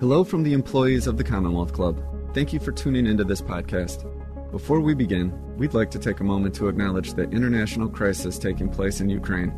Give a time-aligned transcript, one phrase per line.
[0.00, 2.00] Hello from the employees of the Commonwealth Club.
[2.32, 4.08] Thank you for tuning into this podcast.
[4.52, 8.68] Before we begin, we'd like to take a moment to acknowledge the international crisis taking
[8.68, 9.50] place in Ukraine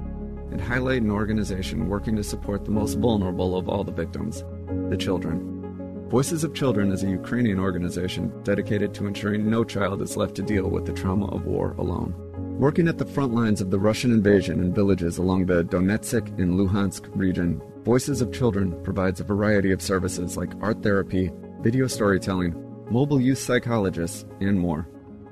[0.50, 4.42] and highlight an organization working to support the most vulnerable of all the victims
[4.88, 6.08] the children.
[6.08, 10.42] Voices of Children is a Ukrainian organization dedicated to ensuring no child is left to
[10.42, 12.14] deal with the trauma of war alone.
[12.58, 16.58] Working at the front lines of the Russian invasion in villages along the Donetsk and
[16.58, 22.54] Luhansk region, Voices of Children provides a variety of services like art therapy, video storytelling,
[22.90, 24.86] mobile youth psychologists, and more.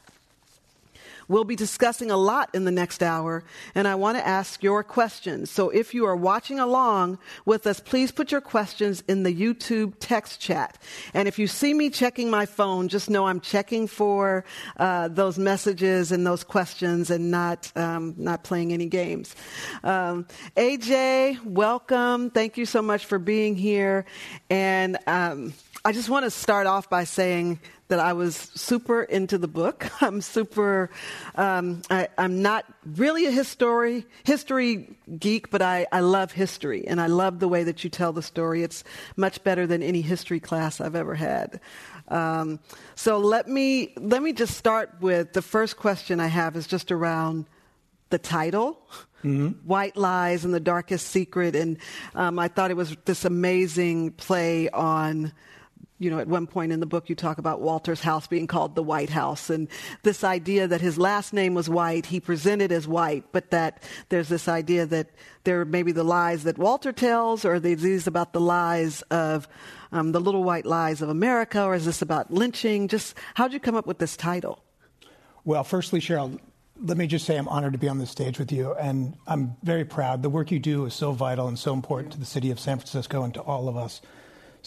[1.29, 3.43] We'll be discussing a lot in the next hour,
[3.75, 5.51] and I want to ask your questions.
[5.51, 9.95] So if you are watching along with us, please put your questions in the YouTube
[9.99, 10.77] text chat.
[11.13, 14.45] And if you see me checking my phone, just know I'm checking for
[14.77, 19.35] uh, those messages and those questions and not, um, not playing any games.
[19.83, 22.29] Um, AJ, welcome.
[22.29, 24.05] Thank you so much for being here.
[24.49, 29.37] And um, I just want to start off by saying that I was super into
[29.37, 29.89] the book.
[30.01, 30.89] I'm super,
[31.35, 36.99] um, I, am not really a history, history geek, but I, I love history and
[36.99, 38.63] I love the way that you tell the story.
[38.63, 38.83] It's
[39.15, 41.59] much better than any history class I've ever had.
[42.09, 42.59] Um,
[42.95, 46.91] so let me, let me just start with the first question I have is just
[46.91, 47.45] around
[48.09, 48.81] the title.
[49.23, 49.67] Mm-hmm.
[49.67, 51.55] White Lies and the Darkest Secret.
[51.55, 51.77] And
[52.15, 55.33] um, I thought it was this amazing play on
[55.99, 58.75] you know, at one point in the book, you talk about Walter's house being called
[58.75, 59.67] the White House, and
[60.03, 64.29] this idea that his last name was White, he presented as white, but that there's
[64.29, 65.09] this idea that
[65.43, 69.47] there may be the lies that Walter tells, or these about the lies of
[69.91, 72.87] um, the little white lies of America, or is this about lynching?
[72.87, 74.63] Just how'd you come up with this title?
[75.45, 76.39] Well, firstly, Cheryl,
[76.83, 79.55] let me just say I'm honored to be on this stage with you, and I'm
[79.63, 80.21] very proud.
[80.21, 82.77] The work you do is so vital and so important to the city of San
[82.77, 84.01] Francisco and to all of us.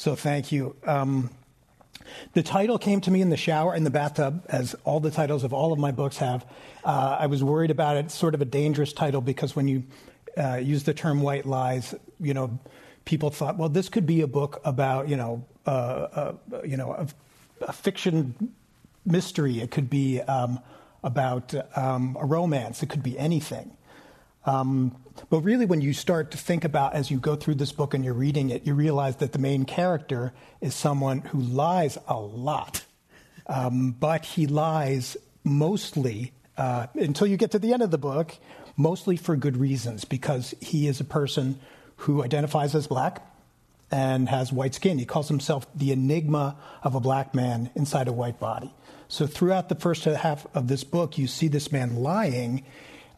[0.00, 0.76] So thank you.
[0.86, 1.28] Um,
[2.32, 5.44] the title came to me in the shower, in the bathtub, as all the titles
[5.44, 6.46] of all of my books have.
[6.82, 8.06] Uh, I was worried about it.
[8.06, 9.82] It's sort of a dangerous title because when you
[10.38, 12.58] uh, use the term white lies, you know,
[13.04, 16.32] people thought, well, this could be a book about, you know, uh, uh
[16.64, 17.06] you know, a,
[17.60, 18.54] a, fiction
[19.04, 19.60] mystery.
[19.60, 20.60] It could be um,
[21.04, 22.82] about um, a romance.
[22.82, 23.76] It could be anything.
[24.46, 24.96] Um,
[25.28, 28.04] but really, when you start to think about as you go through this book and
[28.04, 32.84] you're reading it, you realize that the main character is someone who lies a lot.
[33.46, 38.36] Um, but he lies mostly, uh, until you get to the end of the book,
[38.76, 41.58] mostly for good reasons, because he is a person
[41.96, 43.26] who identifies as black
[43.90, 44.98] and has white skin.
[44.98, 48.72] He calls himself the enigma of a black man inside a white body.
[49.08, 52.64] So, throughout the first half of this book, you see this man lying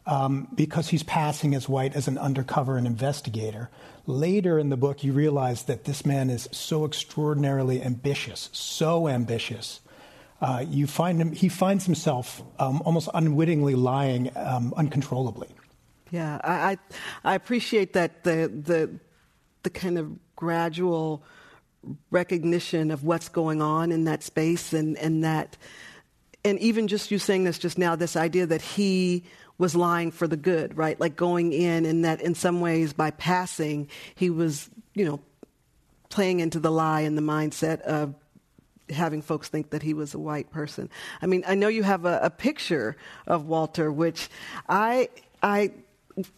[0.05, 3.69] um, because he's passing as white as an undercover and investigator.
[4.05, 9.79] Later in the book, you realize that this man is so extraordinarily ambitious, so ambitious.
[10.41, 15.47] Uh, you find him, he finds himself um, almost unwittingly lying um, uncontrollably.
[16.11, 16.77] Yeah, I,
[17.23, 18.99] I appreciate that the, the,
[19.63, 21.23] the kind of gradual
[22.11, 25.57] recognition of what's going on in that space and, and that,
[26.43, 29.23] and even just you saying this just now, this idea that he
[29.57, 30.99] was lying for the good, right?
[30.99, 35.19] Like going in and that in some ways by passing, he was, you know,
[36.09, 38.15] playing into the lie and the mindset of
[38.89, 40.89] having folks think that he was a white person.
[41.21, 44.29] I mean, I know you have a, a picture of Walter, which
[44.67, 45.09] I,
[45.41, 45.71] I,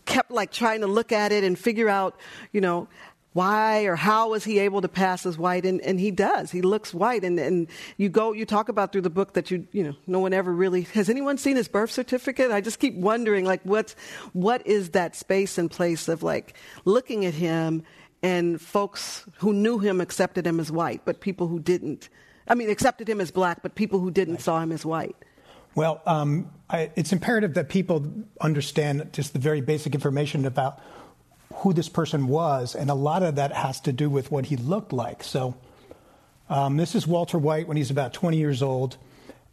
[0.06, 2.18] kept like trying to look at it and figure out,
[2.53, 2.88] you know,
[3.35, 5.65] why or how was he able to pass as white?
[5.65, 6.51] And, and he does.
[6.51, 7.25] He looks white.
[7.25, 7.67] And, and
[7.97, 10.53] you go you talk about through the book that you you know no one ever
[10.53, 12.49] really has anyone seen his birth certificate?
[12.49, 13.93] I just keep wondering like what's
[14.31, 16.55] what is that space and place of like
[16.85, 17.83] looking at him
[18.23, 22.07] and folks who knew him accepted him as white but people who didn't?
[22.47, 24.43] I mean accepted him as black but people who didn't right.
[24.43, 25.17] saw him as white.
[25.75, 30.79] Well, um, I, it's imperative that people understand just the very basic information about
[31.57, 34.57] who this person was, and a lot of that has to do with what he
[34.57, 35.24] looked like.
[35.24, 35.56] So,
[36.50, 38.98] um, this is Walter White when he's about 20 years old,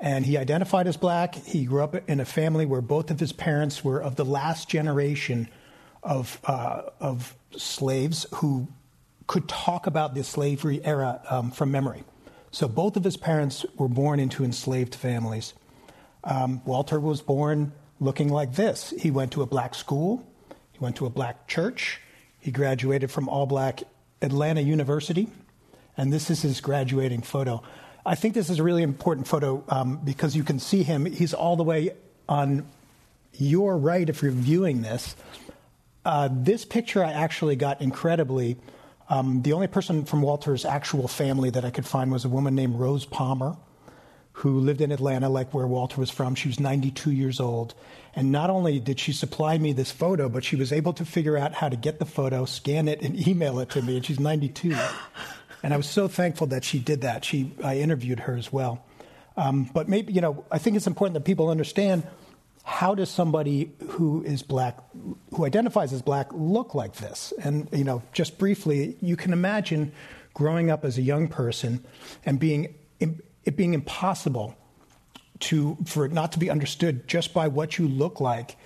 [0.01, 1.35] and he identified as black.
[1.35, 4.69] He grew up in a family where both of his parents were of the last
[4.69, 5.49] generation
[6.03, 8.69] of, uh, of slaves who
[9.27, 12.03] could talk about the slavery era um, from memory.
[12.51, 15.55] So, both of his parents were born into enslaved families.
[16.25, 18.93] Um, Walter was born looking like this.
[18.99, 20.27] He went to a black school
[20.83, 22.01] went to a black church.
[22.39, 23.83] He graduated from all black
[24.21, 25.29] Atlanta University,
[25.97, 27.63] and this is his graduating photo.
[28.05, 31.07] I think this is a really important photo um, because you can see him.
[31.07, 31.93] He's all the way
[32.29, 32.67] on
[33.35, 35.15] your right if you're viewing this.
[36.05, 38.57] Uh, this picture I actually got incredibly.
[39.09, 42.55] Um, the only person from Walter's actual family that I could find was a woman
[42.57, 43.57] named Rose Palmer
[44.35, 46.35] who lived in Atlanta, like where Walter was from.
[46.35, 47.75] She was 92 years old.
[48.15, 51.37] And not only did she supply me this photo, but she was able to figure
[51.37, 53.97] out how to get the photo, scan it, and email it to me.
[53.97, 54.77] And she's 92.
[55.63, 57.25] And I was so thankful that she did that.
[57.25, 58.85] She, I interviewed her as well.
[59.37, 62.07] Um, but maybe, you know, I think it's important that people understand
[62.65, 64.79] how does somebody who is black,
[65.35, 67.33] who identifies as black, look like this?
[67.43, 69.93] And, you know, just briefly, you can imagine
[70.35, 71.85] growing up as a young person
[72.25, 72.75] and being
[73.45, 74.57] it being impossible
[75.41, 78.57] to for it not to be understood just by what you look like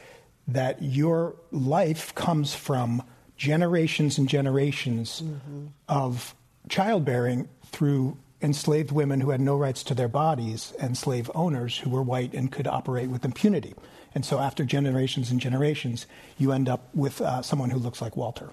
[0.49, 3.03] that your life comes from
[3.37, 5.67] generations and generations mm-hmm.
[5.89, 6.35] of
[6.69, 11.91] childbearing through enslaved women who had no rights to their bodies and slave owners who
[11.91, 13.75] were white and could operate with impunity.
[14.15, 16.07] And so, after generations and generations,
[16.39, 18.51] you end up with uh, someone who looks like Walter.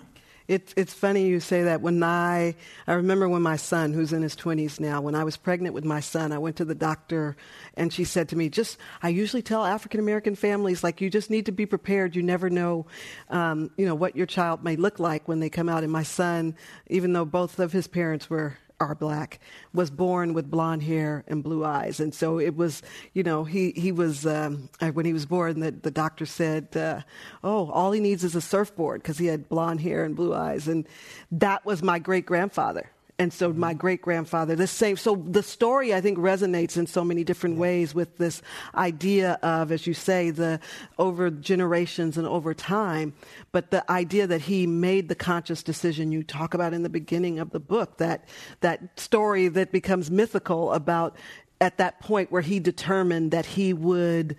[0.48, 1.82] It's it's funny you say that.
[1.82, 2.56] When I
[2.86, 5.86] I remember when my son, who's in his twenties now, when I was pregnant with
[5.86, 7.38] my son, I went to the doctor,
[7.76, 11.30] and she said to me, "Just I usually tell African American families like you just
[11.30, 12.16] need to be prepared.
[12.16, 12.86] You never know,
[13.30, 16.04] um, you know what your child may look like when they come out." And my
[16.04, 16.56] son,
[16.88, 19.40] even though both of his parents were are black,
[19.74, 22.00] was born with blonde hair and blue eyes.
[22.00, 22.82] And so it was,
[23.14, 26.76] you know, he, he was, um, uh, when he was born, the, the doctor said,
[26.76, 27.02] uh,
[27.44, 30.68] oh, all he needs is a surfboard because he had blonde hair and blue eyes.
[30.68, 30.88] And
[31.32, 32.90] that was my great grandfather
[33.24, 33.80] and so my mm-hmm.
[33.80, 37.96] great grandfather the same so the story i think resonates in so many different ways
[37.96, 38.42] with this
[38.76, 40.60] idea of as you say the
[41.00, 43.14] over generations and over time
[43.52, 47.40] but the idea that he made the conscious decision you talk about in the beginning
[47.40, 48.26] of the book that
[48.60, 51.16] that story that becomes mythical about
[51.62, 54.36] at that point where he determined that he would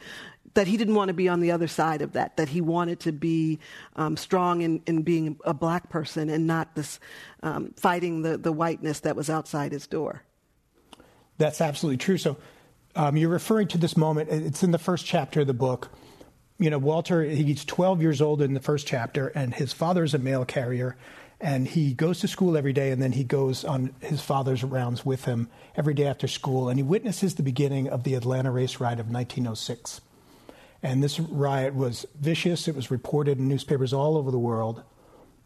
[0.55, 3.01] that he didn't want to be on the other side of that, that he wanted
[3.01, 3.59] to be
[3.97, 6.99] um, strong in, in being a black person and not this
[7.43, 10.23] um, fighting the, the whiteness that was outside his door.
[11.39, 12.19] That's absolutely true.
[12.19, 12.37] So
[12.95, 15.91] um, you're referring to this moment, it's in the first chapter of the book.
[16.59, 20.15] You know, Walter, he's 12 years old in the first chapter, and his father is
[20.15, 20.97] a mail carrier.
[21.41, 25.05] And he goes to school every day, and then he goes on his father's rounds
[25.05, 26.69] with him every day after school.
[26.69, 30.01] And he witnesses the beginning of the Atlanta race riot of 1906.
[30.85, 32.69] And this riot was vicious.
[32.69, 34.83] It was reported in newspapers all over the world,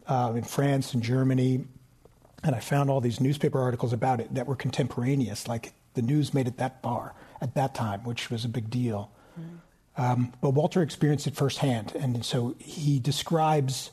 [0.08, 1.64] uh, in France and Germany.
[2.42, 6.34] And I found all these newspaper articles about it that were contemporaneous, like the news
[6.34, 9.12] made it that far at that time, which was a big deal.
[9.38, 9.58] Mm.
[9.96, 11.94] Um, but Walter experienced it firsthand.
[11.94, 13.92] And so he describes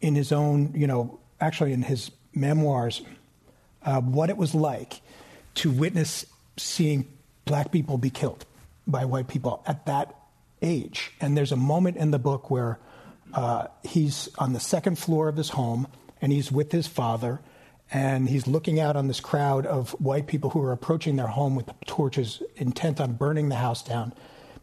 [0.00, 3.02] in his own, you know, actually in his memoirs,
[3.82, 5.00] uh, what it was like
[5.56, 6.26] to witness
[6.56, 7.08] seeing
[7.44, 8.46] black people be killed
[8.86, 10.14] by white people at that
[10.62, 11.12] age.
[11.20, 12.78] And there's a moment in the book where
[13.32, 15.88] uh, he's on the second floor of his home
[16.20, 17.40] and he's with his father
[17.92, 21.54] and he's looking out on this crowd of white people who are approaching their home
[21.54, 24.12] with torches intent on burning the house down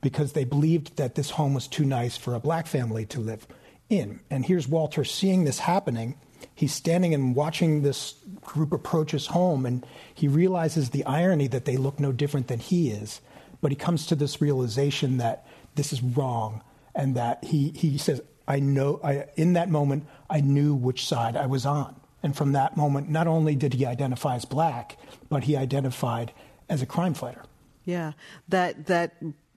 [0.01, 3.47] because they believed that this home was too nice for a black family to live
[3.89, 4.19] in.
[4.29, 6.15] And here's Walter seeing this happening.
[6.53, 11.63] He's standing and watching this group approach his home, and he realizes the irony that
[11.63, 13.21] they look no different than he is.
[13.61, 16.61] But he comes to this realization that this is wrong,
[16.95, 21.35] and that he, he says, I know, I, in that moment, I knew which side
[21.35, 21.95] I was on.
[22.21, 24.97] And from that moment, not only did he identify as black,
[25.29, 26.31] but he identified
[26.69, 27.43] as a crime fighter.
[27.85, 28.13] Yeah,
[28.47, 29.15] that, that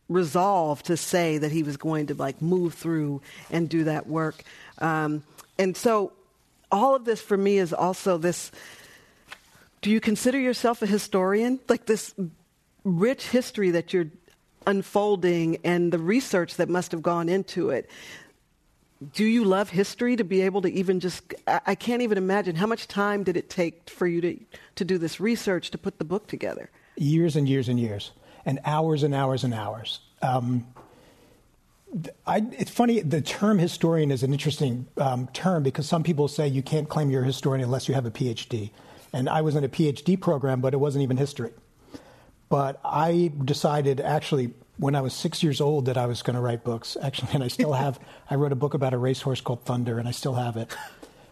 [0.08, 4.42] resolve to say that he was going to like move through and do that work.
[4.78, 5.22] Um,
[5.58, 6.12] and so
[6.70, 8.50] all of this for me is also this
[9.82, 11.60] do you consider yourself a historian?
[11.68, 12.14] Like this
[12.82, 14.08] rich history that you're
[14.66, 17.90] unfolding and the research that must have gone into it.
[19.12, 21.34] Do you love history to be able to even just?
[21.46, 24.38] I can't even imagine how much time did it take for you to
[24.76, 26.70] to do this research to put the book together.
[26.96, 28.12] Years and years and years,
[28.46, 30.00] and hours and hours and hours.
[30.22, 30.66] Um,
[32.26, 36.46] I, it's funny, the term historian is an interesting um, term because some people say
[36.48, 38.70] you can't claim you're a historian unless you have a PhD.
[39.12, 41.52] And I was in a PhD program, but it wasn't even history.
[42.48, 46.42] But I decided actually when I was six years old that I was going to
[46.42, 46.96] write books.
[47.02, 47.98] Actually, and I still have,
[48.30, 50.74] I wrote a book about a racehorse called Thunder, and I still have it.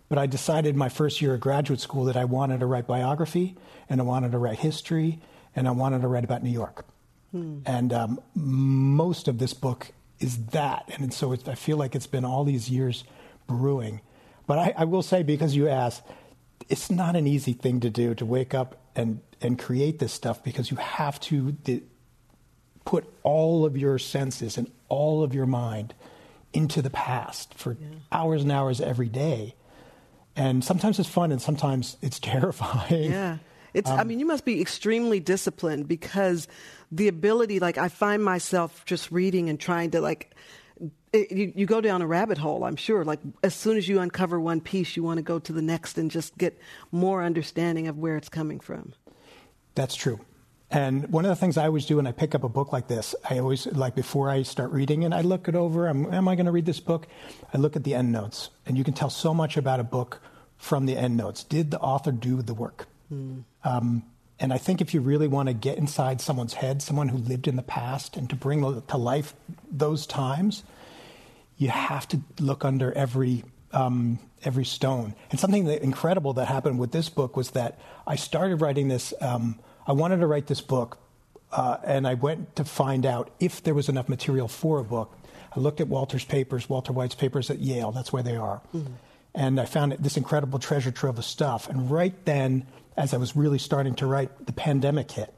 [0.08, 3.56] But I decided my first year of graduate school that I wanted to write biography,
[3.88, 5.20] and I wanted to write history,
[5.56, 6.84] and I wanted to write about New York.
[7.32, 7.60] Hmm.
[7.66, 10.88] And um, most of this book is that.
[10.98, 13.04] And so I feel like it's been all these years
[13.46, 14.00] brewing.
[14.46, 16.02] But I, I will say, because you asked,
[16.68, 20.42] it's not an easy thing to do to wake up and, and create this stuff
[20.42, 21.56] because you have to
[22.84, 25.94] put all of your senses and all of your mind
[26.52, 27.88] into the past for yeah.
[28.12, 29.54] hours and hours every day.
[30.36, 33.10] And sometimes it's fun and sometimes it's terrifying.
[33.10, 33.38] Yeah.
[33.72, 36.46] It's, um, I mean, you must be extremely disciplined because
[36.92, 40.32] the ability, like, I find myself just reading and trying to, like,
[41.12, 43.04] it, you, you go down a rabbit hole, I'm sure.
[43.04, 45.98] Like, as soon as you uncover one piece, you want to go to the next
[45.98, 46.56] and just get
[46.92, 48.92] more understanding of where it's coming from.
[49.74, 50.20] That's true.
[50.70, 52.88] And one of the things I always do when I pick up a book like
[52.88, 56.26] this, I always, like before I start reading and I look it over, am, am
[56.26, 57.06] I going to read this book?
[57.52, 58.50] I look at the end notes.
[58.66, 60.20] And you can tell so much about a book
[60.56, 61.44] from the end notes.
[61.44, 62.88] Did the author do the work?
[63.12, 63.44] Mm.
[63.62, 64.04] Um,
[64.40, 67.46] and I think if you really want to get inside someone's head, someone who lived
[67.46, 69.34] in the past, and to bring to life
[69.70, 70.64] those times,
[71.56, 75.14] you have to look under every um, every stone.
[75.30, 79.12] And something that incredible that happened with this book was that I started writing this.
[79.20, 80.98] Um, I wanted to write this book,
[81.52, 85.12] uh, and I went to find out if there was enough material for a book.
[85.54, 87.92] I looked at Walter's papers, Walter White's papers at Yale.
[87.92, 88.60] That's where they are.
[88.74, 88.94] Mm-hmm.
[89.34, 91.68] And I found this incredible treasure trove of stuff.
[91.68, 92.66] And right then,
[92.96, 95.33] as I was really starting to write, the pandemic hit.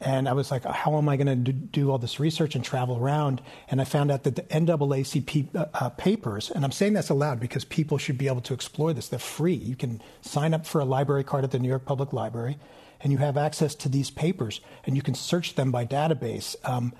[0.00, 2.98] And I was like, how am I going to do all this research and travel
[2.98, 3.40] around?
[3.68, 7.40] And I found out that the NAACP uh, uh, papers, and I'm saying this aloud
[7.40, 9.08] because people should be able to explore this.
[9.08, 9.54] They're free.
[9.54, 12.58] You can sign up for a library card at the New York Public Library,
[13.00, 16.56] and you have access to these papers, and you can search them by database.
[16.68, 16.92] Um,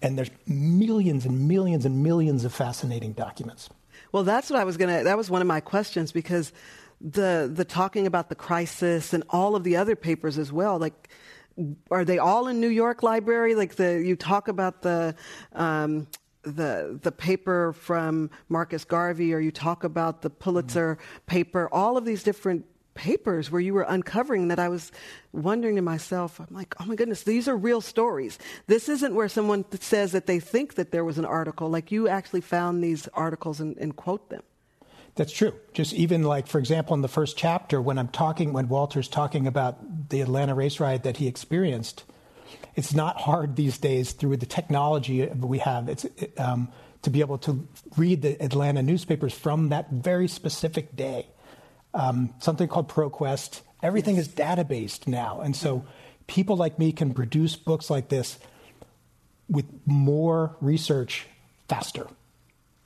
[0.00, 3.68] and there's millions and millions and millions of fascinating documents.
[4.12, 6.52] Well, that's what I was going to, that was one of my questions because
[7.00, 11.08] the, the talking about the crisis and all of the other papers as well, like,
[11.90, 13.54] are they all in New York Library?
[13.54, 15.14] Like the you talk about the
[15.52, 16.06] um,
[16.42, 21.24] the the paper from Marcus Garvey, or you talk about the Pulitzer mm-hmm.
[21.26, 21.68] paper.
[21.72, 24.90] All of these different papers where you were uncovering that I was
[25.32, 28.38] wondering to myself, I'm like, oh my goodness, these are real stories.
[28.66, 31.70] This isn't where someone says that they think that there was an article.
[31.70, 34.42] Like you actually found these articles and, and quote them.
[35.18, 35.52] That's true.
[35.72, 39.48] Just even like, for example, in the first chapter, when I'm talking, when Walter's talking
[39.48, 42.04] about the Atlanta race riot that he experienced,
[42.76, 46.06] it's not hard these days through the technology we have.
[46.38, 46.68] Um,
[47.02, 51.26] to be able to read the Atlanta newspapers from that very specific day.
[51.94, 53.62] Um, something called ProQuest.
[53.82, 54.28] Everything yes.
[54.28, 55.84] is data based now, and so
[56.28, 58.38] people like me can produce books like this
[59.48, 61.26] with more research
[61.68, 62.06] faster.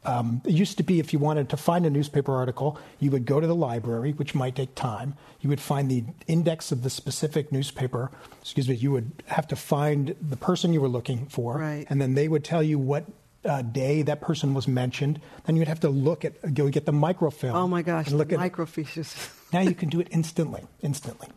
[0.04, 3.24] Um, it used to be if you wanted to find a newspaper article, you would
[3.24, 5.14] go to the library, which might take time.
[5.40, 8.10] You would find the index of the specific newspaper.
[8.40, 8.74] Excuse me.
[8.74, 11.86] You would have to find the person you were looking for, right.
[11.88, 13.04] and then they would tell you what
[13.44, 15.20] uh, day that person was mentioned.
[15.44, 17.54] Then you'd have to look at go get the microfilm.
[17.54, 19.30] Oh my gosh, look at microfiches.
[19.52, 21.28] now you can do it instantly, instantly.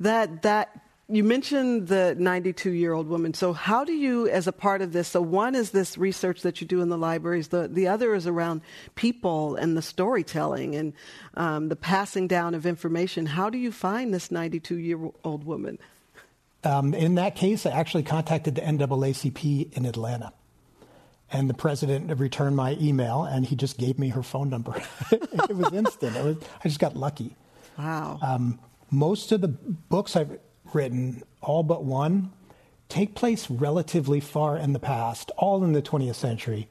[0.00, 3.32] That that you mentioned the 92 year old woman.
[3.32, 6.60] So, how do you, as a part of this, so one is this research that
[6.60, 8.60] you do in the libraries, the, the other is around
[8.96, 10.92] people and the storytelling and
[11.34, 13.26] um, the passing down of information.
[13.26, 15.78] How do you find this 92 year old woman?
[16.64, 20.32] Um, in that case, I actually contacted the NAACP in Atlanta.
[21.30, 24.80] And the president returned my email, and he just gave me her phone number.
[25.10, 26.16] it was instant.
[26.16, 27.36] It was, I just got lucky.
[27.76, 28.18] Wow.
[28.22, 28.60] Um,
[28.90, 30.38] most of the books I've
[30.74, 32.32] written, all but one,
[32.88, 36.68] take place relatively far in the past, all in the 20th century.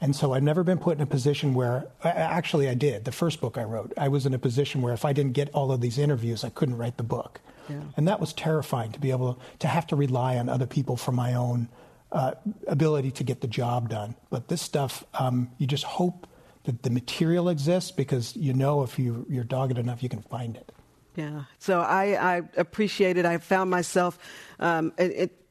[0.00, 3.04] And so I've never been put in a position where, actually, I did.
[3.04, 5.50] The first book I wrote, I was in a position where if I didn't get
[5.50, 7.40] all of these interviews, I couldn't write the book.
[7.68, 7.80] Yeah.
[7.96, 11.12] And that was terrifying to be able to have to rely on other people for
[11.12, 11.68] my own
[12.12, 12.32] uh,
[12.66, 14.14] ability to get the job done.
[14.30, 16.26] But this stuff, um, you just hope
[16.64, 20.56] that the material exists because you know if you, you're dogged enough, you can find
[20.56, 20.72] it.
[21.18, 21.42] Yeah.
[21.58, 23.26] So I, I appreciate it.
[23.26, 24.20] I found myself
[24.60, 25.44] um, it, it,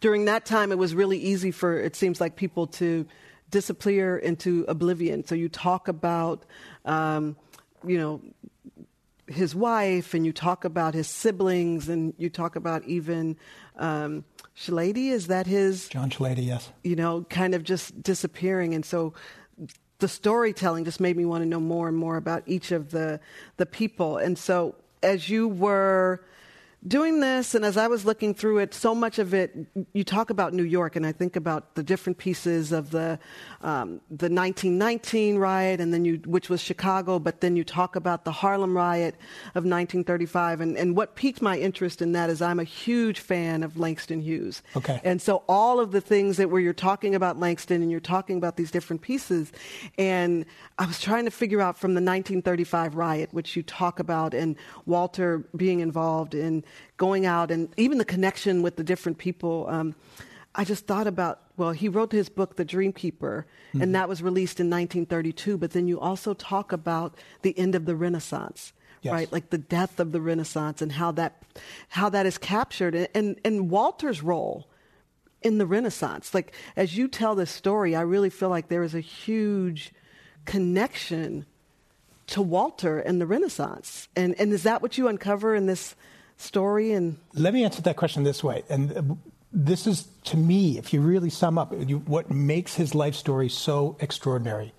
[0.00, 0.72] during that time.
[0.72, 3.06] It was really easy for it seems like people to
[3.50, 5.26] disappear into oblivion.
[5.26, 6.46] So you talk about,
[6.86, 7.36] um,
[7.86, 8.22] you know,
[9.26, 13.36] his wife, and you talk about his siblings, and you talk about even
[13.76, 14.24] um,
[14.56, 15.08] Shillady.
[15.10, 16.46] Is that his John Shillady?
[16.46, 16.72] Yes.
[16.82, 19.12] You know, kind of just disappearing, and so
[19.98, 23.20] the storytelling just made me want to know more and more about each of the
[23.56, 24.18] the people.
[24.18, 26.24] And so, as you were
[26.86, 29.54] doing this, and as I was looking through it, so much of it,
[29.92, 33.18] you talk about New York, and I think about the different pieces of the
[33.62, 38.24] um, the 1919 riot, and then you, which was Chicago, but then you talk about
[38.24, 39.14] the Harlem riot
[39.54, 43.62] of 1935, and, and what piqued my interest in that is I'm a huge fan
[43.62, 44.62] of Langston Hughes.
[44.76, 45.00] Okay.
[45.04, 48.36] And so all of the things that where you're talking about Langston and you're talking
[48.36, 49.52] about these different pieces,
[49.96, 50.44] and
[50.78, 54.56] I was trying to figure out from the 1935 riot, which you talk about, and
[54.84, 56.62] Walter being involved in
[56.96, 59.66] going out and even the connection with the different people.
[59.68, 59.94] Um,
[60.54, 63.82] I just thought about, well, he wrote his book, The Dreamkeeper, mm-hmm.
[63.82, 65.58] and that was released in 1932.
[65.58, 69.12] But then you also talk about the end of the Renaissance, yes.
[69.12, 69.32] right?
[69.32, 71.42] Like the death of the Renaissance and how that,
[71.88, 72.94] how that is captured.
[73.14, 74.68] And, and Walter's role
[75.42, 76.32] in the Renaissance.
[76.32, 79.92] Like, as you tell this story, I really feel like there is a huge
[80.44, 81.46] connection
[82.28, 84.08] to Walter and the Renaissance.
[84.16, 85.94] And, and is that what you uncover in this
[86.36, 86.92] story?
[86.92, 88.64] And Let me answer that question this way.
[88.68, 89.02] And uh,
[89.52, 93.48] this is, to me, if you really sum up you, what makes his life story
[93.48, 94.72] so extraordinary,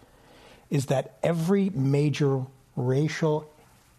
[0.70, 2.46] is that every major
[2.76, 3.50] racial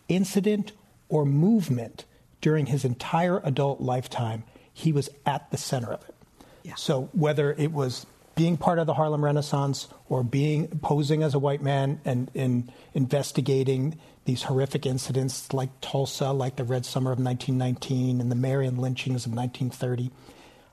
[0.09, 0.73] incident
[1.09, 2.05] or movement
[2.41, 6.15] during his entire adult lifetime, he was at the center of it.
[6.63, 6.75] Yeah.
[6.75, 11.39] So whether it was being part of the Harlem Renaissance or being posing as a
[11.39, 17.19] white man and, and investigating these horrific incidents like Tulsa, like the Red Summer of
[17.19, 20.11] 1919 and the Marion lynchings of 1930,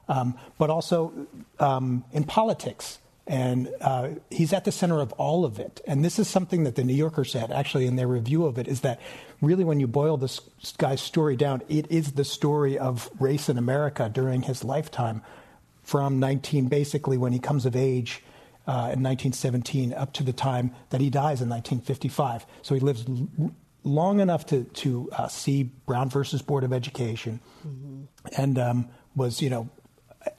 [0.09, 1.13] um, but also
[1.59, 2.99] um, in politics.
[3.25, 5.79] And uh, he's at the center of all of it.
[5.87, 8.67] And this is something that the New Yorker said, actually, in their review of it,
[8.67, 8.99] is that
[9.39, 10.41] really, when you boil this
[10.77, 15.21] guy's story down, it is the story of race in America during his lifetime,
[15.83, 18.23] from 19, basically, when he comes of age
[18.65, 22.45] uh, in 1917 up to the time that he dies in 1955.
[22.61, 27.41] So he lives l- long enough to, to uh, see Brown versus Board of Education
[27.67, 28.03] mm-hmm.
[28.37, 29.69] and um, was, you know,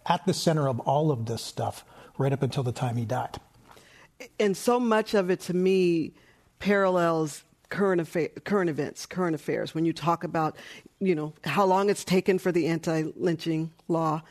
[0.07, 1.85] at the center of all of this stuff
[2.17, 3.39] right up until the time he died.
[4.41, 6.15] And so much of it to me
[6.59, 8.09] parallels current,
[8.45, 9.75] current events, current affairs.
[9.75, 10.57] When you talk about,
[11.01, 14.23] you know, how long it's taken for the anti-lynching law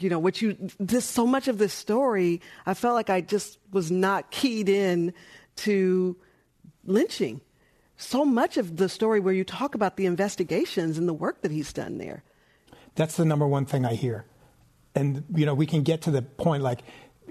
[0.00, 3.58] you know, what you, this, so much of this story, I felt like I just
[3.72, 5.12] was not keyed in
[5.56, 6.16] to
[6.84, 7.40] lynching.
[7.96, 11.50] So much of the story where you talk about the investigations and the work that
[11.50, 12.22] he's done there.
[12.94, 14.24] That's the number one thing I hear.
[14.94, 16.80] And, you know, we can get to the point like,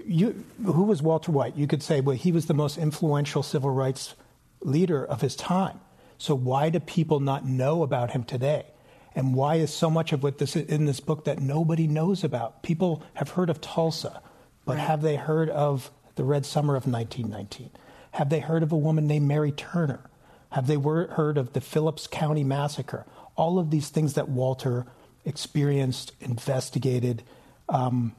[0.06, 1.56] you, who was Walter White?
[1.56, 4.14] You could say, well, he was the most influential civil rights
[4.60, 5.80] leader of his time.
[6.18, 8.66] So why do people not know about him today?
[9.14, 12.62] And why is so much of what this in this book that nobody knows about?
[12.62, 14.20] People have heard of Tulsa,
[14.64, 14.86] but right.
[14.86, 17.70] have they heard of the Red Summer of 1919?
[18.12, 20.08] Have they heard of a woman named Mary Turner?
[20.50, 23.06] Have they heard of the Phillips County Massacre?
[23.36, 24.86] All of these things that Walter
[25.24, 27.22] experienced, investigated.
[27.68, 28.14] Um,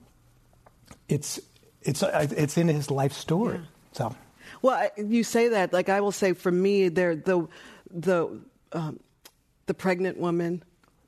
[1.08, 1.40] it's
[1.82, 3.58] it's it's in his life story.
[3.58, 3.66] Yeah.
[3.94, 4.16] So,
[4.62, 7.48] well, you say that like I will say for me, there the
[7.90, 8.42] the
[8.74, 9.00] um,
[9.68, 10.64] the pregnant woman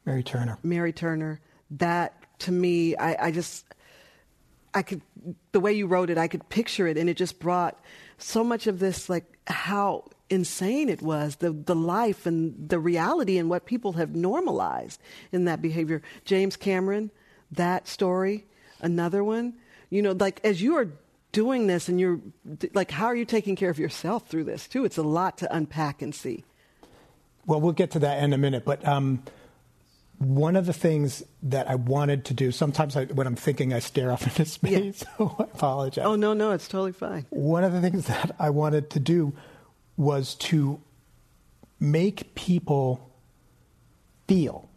[0.08, 0.58] Mary Turner.
[0.64, 1.42] Mary Turner.
[1.70, 3.66] That to me, I, I just,
[4.74, 5.02] I could,
[5.52, 7.78] the way you wrote it, I could picture it, and it just brought
[8.18, 13.38] so much of this, like how insane it was, the the life and the reality
[13.38, 15.02] and what people have normalized
[15.34, 16.02] in that behavior.
[16.24, 17.12] James Cameron,
[17.52, 18.46] that story,
[18.82, 19.56] another one.
[19.90, 20.90] You know, like as you are
[21.34, 22.22] doing this and you're
[22.74, 24.86] like, how are you taking care of yourself through this too?
[24.86, 26.46] It's a lot to unpack and see.
[27.46, 29.24] Well, we'll get to that in a minute, but um,
[30.20, 33.80] one of the things that I wanted to do, sometimes I, when I'm thinking, I
[33.80, 35.04] stare off into space.
[35.04, 35.08] Yeah.
[35.18, 36.06] so I apologize.
[36.06, 37.26] Oh, no, no, it's totally fine.
[37.30, 39.34] One of the things that I wanted to do
[39.96, 40.82] was to
[41.80, 43.14] make people
[44.28, 44.70] feel.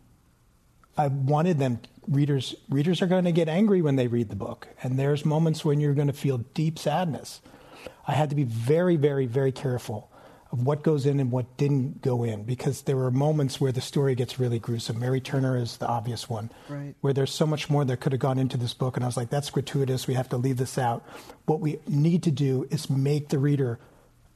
[0.96, 4.68] I wanted them, readers, readers are going to get angry when they read the book,
[4.82, 7.40] and there's moments when you're going to feel deep sadness.
[8.06, 10.09] I had to be very, very, very careful
[10.52, 13.80] of what goes in and what didn't go in because there were moments where the
[13.80, 14.98] story gets really gruesome.
[14.98, 16.94] Mary Turner is the obvious one, right.
[17.00, 19.16] where there's so much more that could have gone into this book, and I was
[19.16, 20.06] like, that's gratuitous.
[20.06, 21.06] We have to leave this out.
[21.46, 23.78] What we need to do is make the reader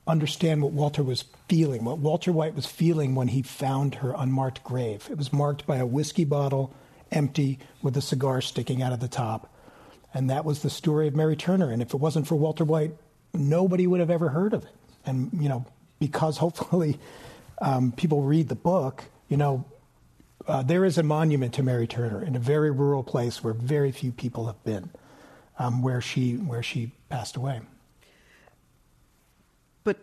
[0.07, 4.62] understand what Walter was feeling, what Walter White was feeling when he found her unmarked
[4.62, 5.09] grave.
[5.11, 6.74] It was marked by a whiskey bottle,
[7.11, 9.53] empty, with a cigar sticking out of the top.
[10.12, 11.70] And that was the story of Mary Turner.
[11.70, 12.92] And if it wasn't for Walter White,
[13.33, 14.70] nobody would have ever heard of it.
[15.07, 15.66] And, you know,
[15.98, 16.98] because hopefully
[17.61, 19.64] um, people read the book, you know,
[20.46, 23.90] uh, there is a monument to Mary Turner in a very rural place where very
[23.90, 24.90] few people have been,
[25.59, 27.62] um, where she where she passed away.
[29.85, 29.98] But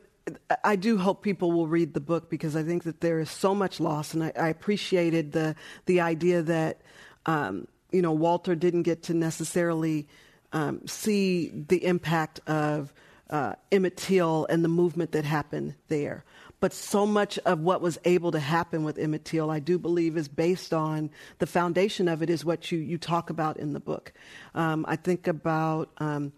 [0.64, 3.54] I do hope people will read the book because I think that there is so
[3.54, 6.82] much loss, and I, I appreciated the the idea that
[7.28, 10.08] um, you know Walter didn't get to necessarily
[10.54, 12.92] um, see the impact of
[13.32, 16.26] uh, Emmett Till and the movement that happened there.
[16.60, 20.16] But so much of what was able to happen with Emmett Till, I do believe,
[20.16, 23.80] is based on the foundation of it is what you, you talk about in the
[23.80, 24.14] book.
[24.54, 26.34] Um, I think about um,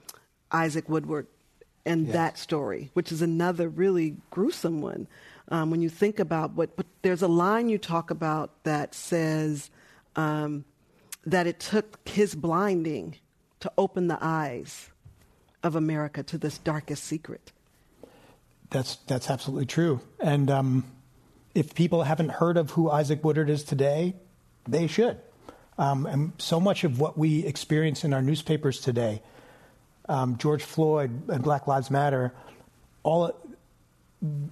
[0.51, 1.27] Isaac Woodard
[1.85, 2.13] and yes.
[2.13, 5.07] that story, which is another really gruesome one.
[5.49, 9.69] Um, when you think about what, but there's a line you talk about that says
[10.15, 10.63] um,
[11.25, 13.17] that it took his blinding
[13.59, 14.89] to open the eyes
[15.63, 17.51] of America to this darkest secret.
[18.69, 20.01] That's that's absolutely true.
[20.19, 20.85] And um,
[21.55, 24.15] if people haven't heard of who Isaac Woodard is today,
[24.67, 25.17] they should.
[25.77, 29.21] Um, and so much of what we experience in our newspapers today,
[30.07, 32.33] um, George Floyd and Black Lives Matter,
[33.03, 33.31] all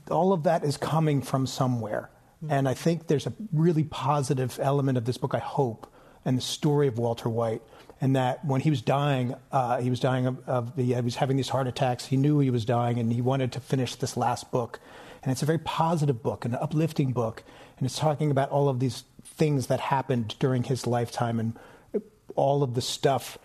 [0.09, 2.09] all of that is coming from somewhere.
[2.49, 5.35] And I think there's a really positive element of this book.
[5.35, 5.85] I hope,
[6.25, 7.61] and the story of Walter White
[8.01, 11.15] and that when he was dying, uh, he was dying of, of the, he was
[11.15, 12.07] having these heart attacks.
[12.07, 14.79] He knew he was dying, and he wanted to finish this last book.
[15.21, 17.43] And it's a very positive book, an uplifting book,
[17.77, 21.57] and it's talking about all of these things that happened during his lifetime and
[22.35, 23.37] all of the stuff,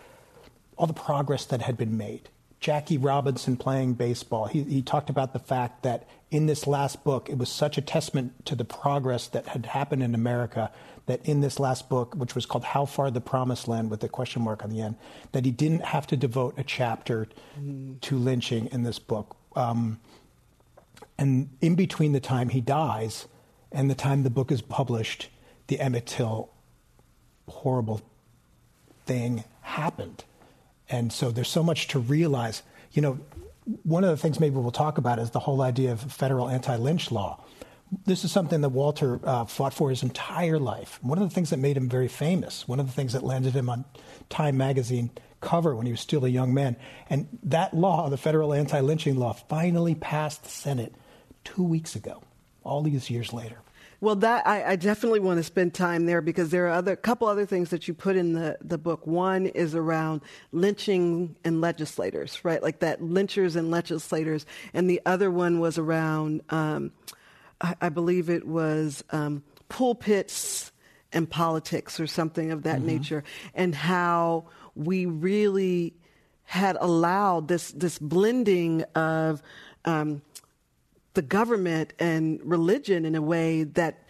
[0.78, 2.30] all the progress that had been made.
[2.58, 4.46] Jackie Robinson playing baseball.
[4.46, 7.82] He, he talked about the fact that in this last book, it was such a
[7.82, 10.72] testament to the progress that had happened in America
[11.06, 14.08] that in this last book, which was called How Far the Promised Land with a
[14.08, 14.96] question mark on the end,
[15.32, 18.00] that he didn't have to devote a chapter mm.
[18.00, 19.36] to lynching in this book.
[19.54, 20.00] Um,
[21.18, 23.26] and in between the time he dies
[23.72, 25.28] and the time the book is published,
[25.68, 26.50] the Emmett Till
[27.48, 28.00] horrible
[29.06, 30.24] thing happened.
[30.88, 32.62] And so there's so much to realize.
[32.92, 33.18] You know,
[33.82, 36.76] one of the things maybe we'll talk about is the whole idea of federal anti
[36.76, 37.42] lynch law
[38.04, 40.98] this is something that Walter uh, fought for his entire life.
[41.02, 43.54] One of the things that made him very famous, one of the things that landed
[43.54, 43.84] him on
[44.28, 46.76] Time magazine cover when he was still a young man.
[47.08, 50.94] And that law, the federal anti lynching law, finally passed the Senate
[51.44, 52.22] two weeks ago,
[52.64, 53.58] all these years later.
[54.00, 57.28] Well, that I, I, definitely want to spend time there because there are other couple
[57.28, 59.06] other things that you put in the, the book.
[59.06, 60.20] One is around
[60.52, 62.62] lynching and legislators, right?
[62.62, 64.44] Like that lynchers and legislators,
[64.74, 66.92] and the other one was around um,
[67.60, 70.72] I, I believe it was um, pulpits
[71.12, 72.86] and politics or something of that mm-hmm.
[72.86, 75.94] nature, and how we really
[76.44, 79.42] had allowed this this blending of
[79.84, 80.22] um,
[81.14, 84.02] the government and religion in a way that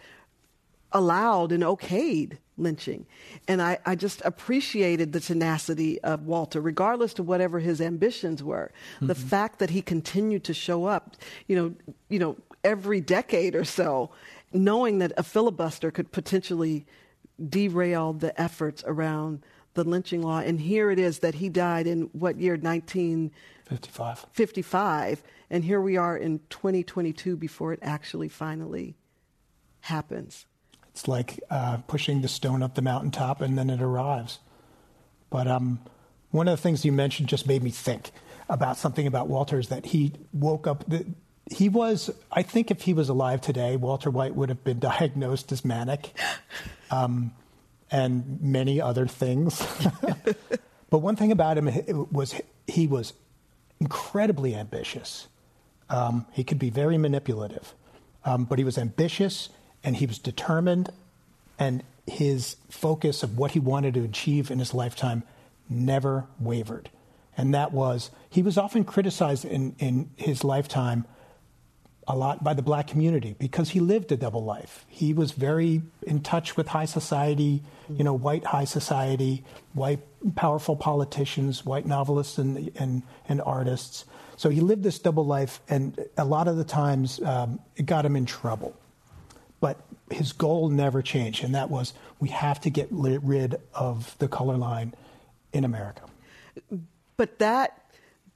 [0.91, 3.05] allowed and okayed lynching.
[3.47, 8.71] And I, I, just appreciated the tenacity of Walter, regardless to whatever his ambitions were.
[8.95, 9.07] Mm-hmm.
[9.07, 11.15] The fact that he continued to show up,
[11.47, 12.35] you know, you know,
[12.67, 14.11] every decade or so,
[14.51, 16.85] knowing that a filibuster could potentially
[17.49, 20.39] derail the efforts around the lynching law.
[20.39, 22.53] And here it is that he died in what year?
[22.53, 24.25] 1955.
[24.33, 25.23] 55.
[25.49, 28.95] And here we are in 2022 before it actually finally
[29.81, 30.45] happens.
[30.89, 34.39] It's like uh, pushing the stone up the mountaintop and then it arrives.
[35.29, 35.79] But um,
[36.31, 38.11] one of the things you mentioned just made me think
[38.49, 40.83] about something about Walter's that he woke up.
[40.87, 41.05] The,
[41.51, 45.51] he was, I think if he was alive today, Walter White would have been diagnosed
[45.51, 46.13] as manic
[46.91, 47.31] um,
[47.91, 49.65] and many other things.
[50.89, 52.35] but one thing about him was
[52.67, 53.13] he was
[53.79, 55.27] incredibly ambitious.
[55.89, 57.73] Um, he could be very manipulative,
[58.25, 59.49] um, but he was ambitious
[59.83, 60.89] and he was determined,
[61.59, 65.23] and his focus of what he wanted to achieve in his lifetime
[65.69, 66.89] never wavered.
[67.37, 71.05] And that was, he was often criticized in, in his lifetime
[72.07, 74.85] a lot by the black community because he lived a double life.
[74.87, 79.43] He was very in touch with high society, you know, white high society,
[79.73, 79.99] white
[80.35, 84.05] powerful politicians, white novelists and, and, and artists.
[84.37, 88.05] So he lived this double life, and a lot of the times um, it got
[88.05, 88.75] him in trouble.
[89.59, 94.27] But his goal never changed, and that was we have to get rid of the
[94.27, 94.93] color line
[95.51, 96.03] in America.
[97.17, 97.83] But that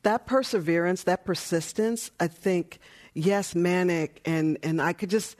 [0.04, 2.80] that perseverance, that persistence, I think,
[3.14, 5.36] yes, manic, and and I could just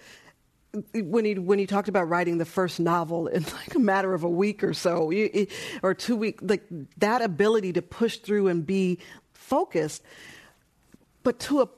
[0.94, 4.24] when he when he talked about writing the first novel in like a matter of
[4.24, 5.12] a week or so,
[5.84, 6.64] or two weeks, like
[6.98, 9.00] that ability to push through and be
[9.34, 10.04] focused,
[11.24, 11.70] but to a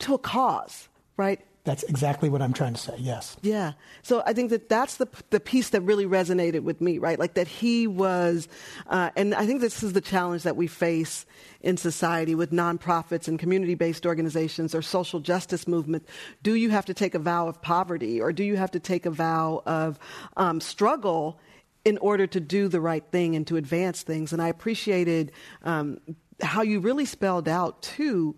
[0.00, 1.40] to a cause, right?
[1.64, 2.94] That's exactly what I'm trying to say.
[2.98, 3.36] Yes.
[3.40, 3.74] Yeah.
[4.02, 7.18] So I think that that's the the piece that really resonated with me, right?
[7.18, 8.48] Like that he was,
[8.88, 11.24] uh, and I think this is the challenge that we face
[11.60, 16.08] in society with nonprofits and community-based organizations or social justice movement.
[16.42, 19.06] Do you have to take a vow of poverty, or do you have to take
[19.06, 20.00] a vow of
[20.36, 21.38] um, struggle?
[21.84, 24.32] in order to do the right thing and to advance things.
[24.32, 25.32] And I appreciated
[25.64, 25.98] um,
[26.40, 28.36] how you really spelled out, too,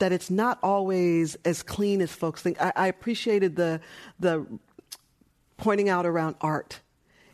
[0.00, 2.60] that it's not always as clean as folks think.
[2.60, 3.80] I, I appreciated the
[4.18, 4.46] the
[5.56, 6.80] pointing out around art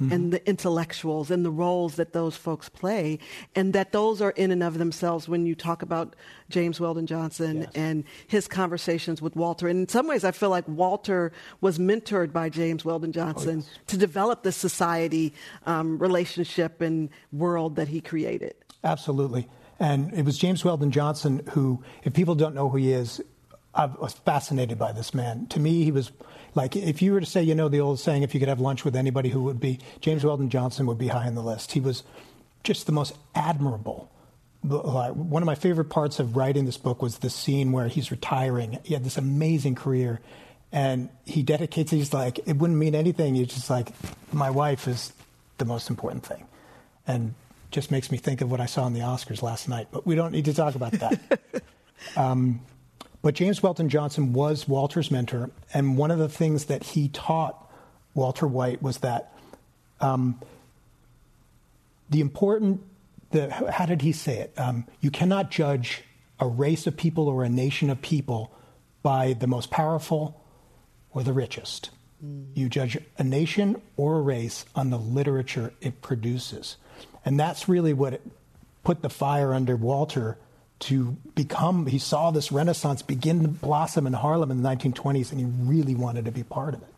[0.00, 0.12] mm-hmm.
[0.12, 3.18] and the intellectuals and the roles that those folks play,
[3.54, 6.16] and that those are in and of themselves when you talk about
[6.48, 7.70] James Weldon Johnson yes.
[7.74, 9.68] and his conversations with Walter.
[9.68, 13.68] And in some ways, I feel like Walter was mentored by James Weldon Johnson oh,
[13.68, 13.78] yes.
[13.88, 15.32] to develop the society
[15.66, 18.54] um, relationship and world that he created.
[18.84, 19.48] Absolutely.
[19.78, 23.20] And it was James Weldon Johnson who, if people don't know who he is,
[23.74, 25.46] I was fascinated by this man.
[25.48, 26.10] To me, he was
[26.54, 28.60] like, if you were to say, you know, the old saying, if you could have
[28.60, 31.72] lunch with anybody, who would be James Weldon Johnson would be high on the list.
[31.72, 32.02] He was
[32.64, 34.10] just the most admirable.
[34.62, 38.78] One of my favorite parts of writing this book was the scene where he's retiring.
[38.82, 40.20] He had this amazing career,
[40.72, 41.90] and he dedicates.
[41.90, 43.34] He's like, it wouldn't mean anything.
[43.34, 43.92] He's just like,
[44.32, 45.12] my wife is
[45.58, 46.46] the most important thing,
[47.06, 47.34] and
[47.70, 49.88] just makes me think of what I saw in the Oscars last night.
[49.90, 51.40] But we don't need to talk about that.
[52.16, 52.60] um,
[53.22, 57.70] but James Weldon Johnson was Walter's mentor, and one of the things that he taught
[58.14, 59.32] Walter White was that
[60.00, 60.40] um,
[62.08, 62.82] the important,
[63.30, 64.54] the, how did he say it?
[64.56, 66.04] Um, you cannot judge
[66.38, 68.52] a race of people or a nation of people
[69.02, 70.42] by the most powerful
[71.10, 71.90] or the richest.
[72.24, 72.46] Mm.
[72.54, 76.76] You judge a nation or a race on the literature it produces.
[77.26, 78.22] And that's really what
[78.84, 80.38] put the fire under Walter
[80.78, 85.40] to become, he saw this renaissance begin to blossom in Harlem in the 1920s, and
[85.40, 86.88] he really wanted to be part of it.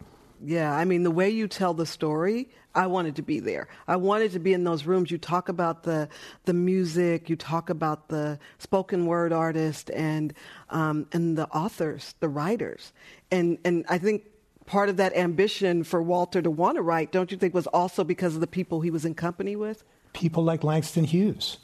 [0.45, 3.69] Yeah, I mean, the way you tell the story, I wanted to be there.
[3.89, 5.11] I wanted to be in those rooms.
[5.11, 6.09] You talk about the
[6.45, 10.33] the music, you talk about the spoken word artist and
[10.71, 12.93] um, and the authors, the writers,
[13.33, 14.27] and and I think
[14.65, 18.05] part of that ambition for Walter to want to write, don't you think, was also
[18.05, 19.83] because of the people he was in company with?
[20.13, 21.59] People like Langston Hughes.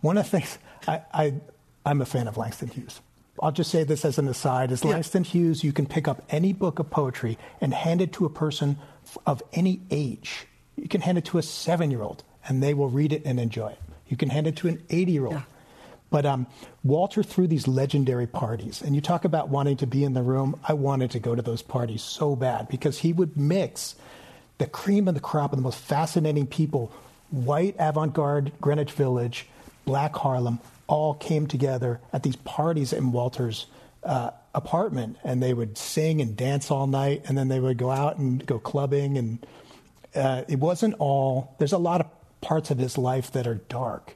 [0.00, 1.34] One of the things I, I,
[1.84, 3.00] I'm a fan of Langston Hughes.
[3.42, 4.90] I'll just say this as an aside: as yeah.
[4.90, 8.30] Langston Hughes, you can pick up any book of poetry and hand it to a
[8.30, 8.78] person
[9.26, 10.46] of any age.
[10.76, 13.78] You can hand it to a seven-year-old, and they will read it and enjoy it.
[14.08, 15.34] You can hand it to an 80-year-old.
[15.34, 15.42] Yeah.
[16.10, 16.46] But um,
[16.82, 20.58] Walter threw these legendary parties, and you talk about wanting to be in the room.
[20.66, 23.94] I wanted to go to those parties so bad because he would mix
[24.58, 26.92] the cream of the crop of the most fascinating people
[27.30, 29.46] white avant garde Greenwich Village,
[29.84, 33.66] black Harlem, all came together at these parties in Walter's
[34.02, 37.90] uh, apartment, and they would sing and dance all night, and then they would go
[37.90, 39.16] out and go clubbing.
[39.16, 39.46] And
[40.14, 42.06] uh, it wasn't all, there's a lot of
[42.40, 44.14] parts of his life that are dark,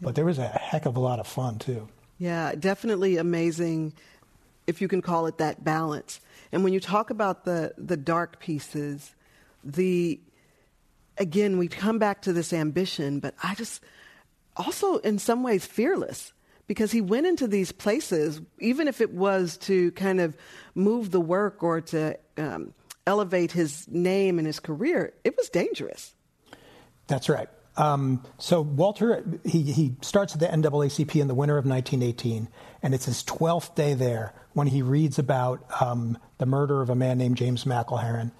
[0.00, 1.88] but there was a heck of a lot of fun too.
[2.18, 3.94] Yeah, definitely amazing,
[4.66, 6.20] if you can call it that balance.
[6.52, 9.14] And when you talk about the, the dark pieces,
[9.64, 10.20] the
[11.22, 13.80] again, we come back to this ambition, but I just
[14.56, 16.32] also, in some ways, fearless
[16.66, 20.36] because he went into these places, even if it was to kind of
[20.74, 22.74] move the work or to um,
[23.06, 26.14] elevate his name and his career, it was dangerous.
[27.06, 27.48] That's right.
[27.76, 32.48] Um, so Walter, he, he starts at the NAACP in the winter of 1918,
[32.82, 36.94] and it's his 12th day there when he reads about um, the murder of a
[36.94, 38.32] man named James McIlherron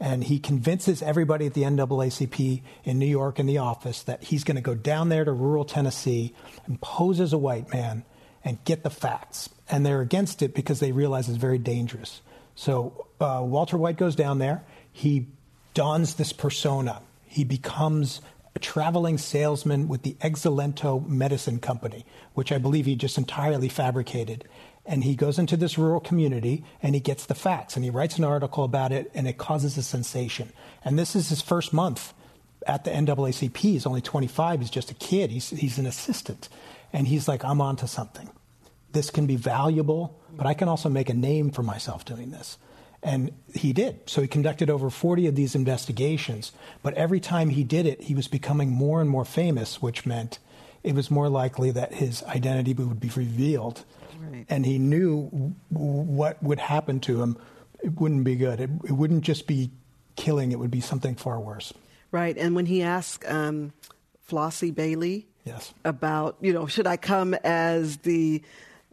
[0.00, 4.44] and he convinces everybody at the NAACP in New York in the office that he's
[4.44, 6.34] going to go down there to rural Tennessee
[6.66, 8.04] and pose as a white man
[8.44, 9.48] and get the facts.
[9.68, 12.22] And they're against it because they realize it's very dangerous.
[12.54, 14.64] So uh, Walter White goes down there.
[14.92, 15.26] He
[15.74, 17.02] dons this persona.
[17.26, 18.20] He becomes
[18.54, 24.44] a traveling salesman with the Excelento Medicine Company, which I believe he just entirely fabricated
[24.88, 28.16] and he goes into this rural community and he gets the facts and he writes
[28.16, 30.50] an article about it and it causes a sensation.
[30.82, 32.14] And this is his first month
[32.66, 33.54] at the NAACP.
[33.54, 34.60] He's only 25.
[34.60, 35.30] He's just a kid.
[35.30, 36.48] He's, he's an assistant.
[36.90, 38.30] And he's like, I'm onto something.
[38.92, 42.56] this can be valuable, but I can also make a name for myself doing this.
[43.02, 44.00] And he did.
[44.06, 46.52] So he conducted over 40 of these investigations.
[46.82, 50.38] But every time he did it, he was becoming more and more famous, which meant
[50.82, 53.84] it was more likely that his identity would be revealed.
[54.20, 54.46] Right.
[54.48, 57.36] And he knew what would happen to him.
[57.82, 58.60] It wouldn't be good.
[58.60, 59.70] It, it, wouldn't just be
[60.16, 61.72] killing, it would be something far worse.
[62.10, 62.36] Right.
[62.36, 63.72] And when he asked um,
[64.28, 65.72] Flossie Bailey yes.
[65.84, 68.42] about, you know, should I come as the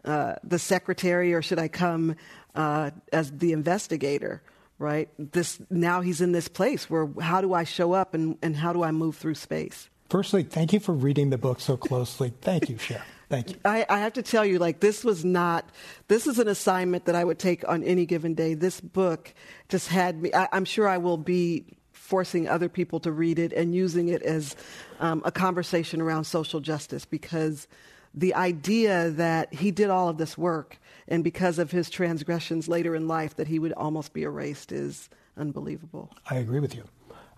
[0.03, 2.15] uh, the secretary or should I come
[2.53, 4.43] uh, as the investigator?
[4.77, 5.09] Right.
[5.17, 8.73] This now he's in this place where how do I show up and, and how
[8.73, 9.89] do I move through space?
[10.09, 12.33] Firstly, thank you for reading the book so closely.
[12.41, 13.03] Thank you, Cher.
[13.29, 13.55] Thank you.
[13.65, 15.67] I, I, have to tell you, like, this was not,
[16.07, 18.53] this is an assignment that I would take on any given day.
[18.53, 19.33] This book
[19.67, 23.51] just had me, I, am sure I will be forcing other people to read it
[23.51, 24.55] and using it as
[24.99, 27.67] um, a conversation around social justice because
[28.13, 32.95] the idea that he did all of this work and because of his transgressions later
[32.95, 36.11] in life that he would almost be erased is unbelievable.
[36.29, 36.83] I agree with you.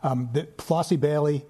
[0.03, 1.45] Um, Flossie Bailey,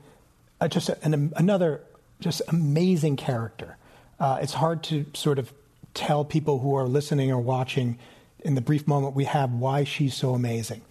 [0.61, 1.81] uh, just an, another
[2.19, 3.77] just amazing character.
[4.19, 5.53] Uh, it's hard to sort of
[5.93, 7.97] tell people who are listening or watching
[8.39, 10.81] in the brief moment we have why she's so amazing.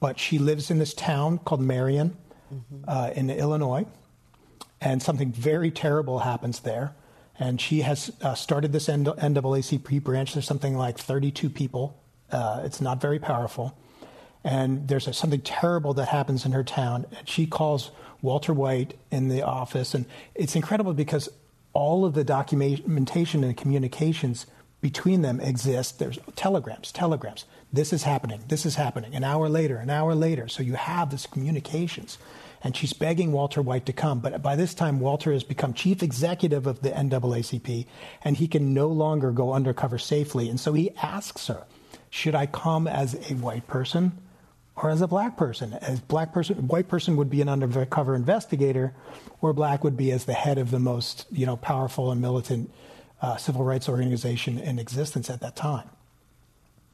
[0.00, 2.16] But she lives in this town called Marion
[2.52, 2.84] mm-hmm.
[2.86, 3.86] uh, in Illinois,
[4.80, 6.94] and something very terrible happens there.
[7.38, 10.34] And she has uh, started this NAACP branch.
[10.34, 11.96] There's something like 32 people.
[12.30, 13.76] Uh, it's not very powerful.
[14.42, 17.06] And there's a, something terrible that happens in her town.
[17.16, 19.94] And she calls Walter White in the office.
[19.94, 21.28] And it's incredible because
[21.78, 24.46] all of the documentation and communications
[24.80, 26.00] between them exist.
[26.00, 27.44] There's telegrams, telegrams.
[27.72, 28.42] This is happening.
[28.48, 29.14] This is happening.
[29.14, 30.48] An hour later, an hour later.
[30.48, 32.18] So you have this communications
[32.64, 34.18] and she's begging Walter White to come.
[34.18, 37.86] But by this time, Walter has become chief executive of the NAACP,
[38.22, 40.48] and he can no longer go undercover safely.
[40.48, 41.62] And so he asks her,
[42.10, 44.18] "Should I come as a white person?"
[44.80, 48.94] Or as a black person, as black person, white person would be an undercover investigator,
[49.40, 52.70] or black would be as the head of the most, you know, powerful and militant
[53.20, 55.88] uh, civil rights organization in existence at that time.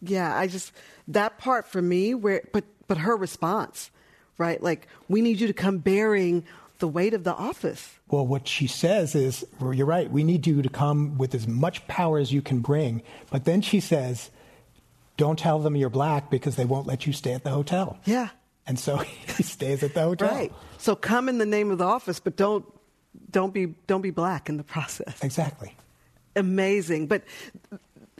[0.00, 0.72] Yeah, I just
[1.08, 3.90] that part for me, where but but her response,
[4.38, 4.62] right?
[4.62, 6.44] Like, we need you to come bearing
[6.78, 7.98] the weight of the office.
[8.08, 11.46] Well, what she says is, well, you're right, we need you to come with as
[11.46, 13.02] much power as you can bring.
[13.30, 14.30] But then she says,
[15.16, 17.98] don't tell them you're black because they won't let you stay at the hotel.
[18.04, 18.28] Yeah.
[18.66, 18.96] And so
[19.36, 20.28] he stays at the hotel.
[20.28, 20.52] Right.
[20.78, 22.64] So come in the name of the office, but don't
[23.30, 25.22] don't be don't be black in the process.
[25.22, 25.76] Exactly.
[26.36, 27.06] Amazing.
[27.06, 27.22] But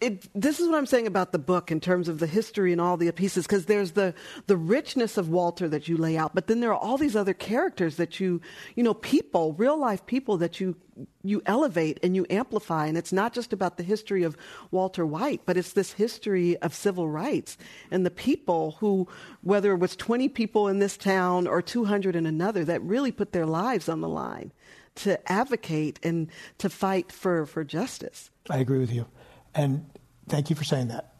[0.02, 2.80] it, this is what I'm saying about the book in terms of the history and
[2.80, 4.12] all the pieces, because there's the,
[4.46, 7.34] the richness of Walter that you lay out, but then there are all these other
[7.34, 8.40] characters that you,
[8.74, 10.74] you know, people, real life people that you,
[11.22, 12.86] you elevate and you amplify.
[12.86, 14.36] And it's not just about the history of
[14.72, 17.56] Walter White, but it's this history of civil rights
[17.90, 19.06] and the people who,
[19.42, 23.32] whether it was 20 people in this town or 200 in another, that really put
[23.32, 24.52] their lives on the line
[24.96, 28.30] to advocate and to fight for, for justice.
[28.50, 29.06] I agree with you.
[29.54, 29.88] And
[30.28, 31.12] thank you for saying that.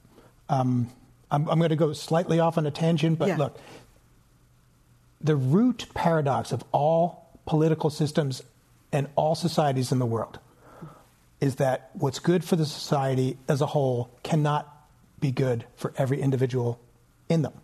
[0.48, 0.90] Um,
[1.30, 3.36] I'm, I'm, going to go slightly off on a tangent, but yeah.
[3.36, 3.58] look,
[5.20, 8.42] the root paradox of all political systems
[8.92, 10.38] and all societies in the world
[11.40, 14.70] is that what's good for the society as a whole cannot
[15.20, 16.78] be good for every individual
[17.28, 17.54] in them.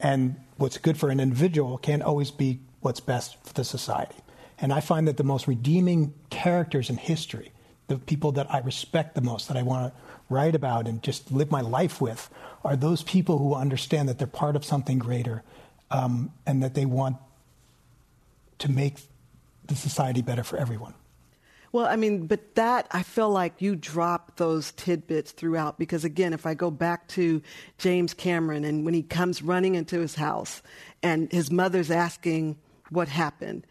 [0.00, 4.16] And what's good for an individual can't always be what's best for the society.
[4.58, 7.52] And I find that the most redeeming characters in history
[7.90, 11.32] the people that I respect the most, that I want to write about and just
[11.32, 12.30] live my life with,
[12.64, 15.42] are those people who understand that they're part of something greater
[15.90, 17.16] um, and that they want
[18.60, 18.98] to make
[19.66, 20.94] the society better for everyone.
[21.72, 26.32] Well, I mean, but that, I feel like you drop those tidbits throughout because, again,
[26.32, 27.42] if I go back to
[27.78, 30.62] James Cameron and when he comes running into his house
[31.02, 32.56] and his mother's asking
[32.90, 33.66] what happened,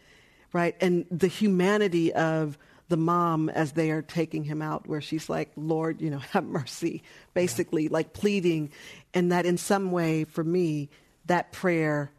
[0.52, 0.76] right?
[0.80, 2.58] And the humanity of
[2.90, 6.44] the mom as they are taking him out, where she's like, Lord, you know, have
[6.44, 7.90] mercy, basically, yeah.
[7.92, 8.70] like pleading.
[9.14, 10.90] And that in some way, for me,
[11.26, 12.10] that prayer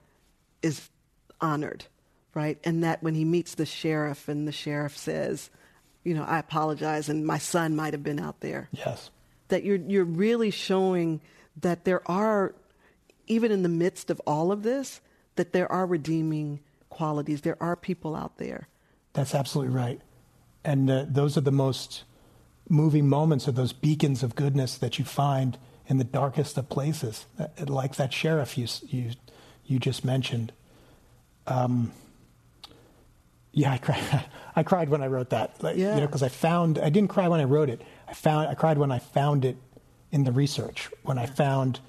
[0.62, 0.89] is
[1.39, 1.86] honored,
[2.34, 2.57] right?
[2.63, 5.49] And that when he meets the sheriff and the sheriff says,
[6.03, 8.69] you know, I apologize, and my son might have been out there.
[8.72, 9.11] Yes.
[9.49, 11.22] That you're, you're really showing
[11.59, 12.55] that there are,
[13.28, 15.01] even in the midst of all of this,
[15.36, 17.41] that there are redeeming qualities.
[17.41, 18.67] There are people out there.
[19.13, 20.01] That's absolutely right.
[20.64, 22.03] And uh, those are the most
[22.70, 25.57] moving moments, or those beacons of goodness that you find
[25.88, 27.26] in the darkest of places,
[27.68, 29.12] like that sheriff you, you,
[29.66, 30.53] you just mentioned.
[31.47, 31.91] Um,
[33.51, 34.26] Yeah, I cried.
[34.55, 35.62] I cried when I wrote that.
[35.62, 35.95] Like, Yeah.
[35.95, 37.82] You know, because I found I didn't cry when I wrote it.
[38.07, 39.57] I found I cried when I found it
[40.12, 40.89] in the research.
[41.03, 41.80] When I found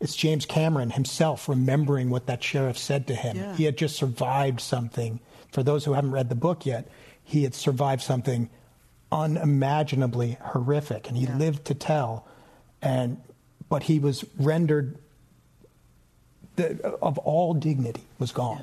[0.00, 3.36] it's James Cameron himself remembering what that sheriff said to him.
[3.36, 3.54] Yeah.
[3.56, 5.20] He had just survived something.
[5.52, 6.86] For those who haven't read the book yet,
[7.26, 8.48] he had survived something
[9.10, 11.36] unimaginably horrific, and he Yeah.
[11.36, 12.24] lived to tell.
[12.80, 13.20] And
[13.68, 14.96] but he was rendered
[16.54, 18.62] the, of all dignity was gone.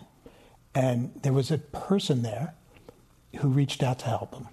[0.73, 2.53] And there was a person there
[3.39, 4.47] who reached out to help him.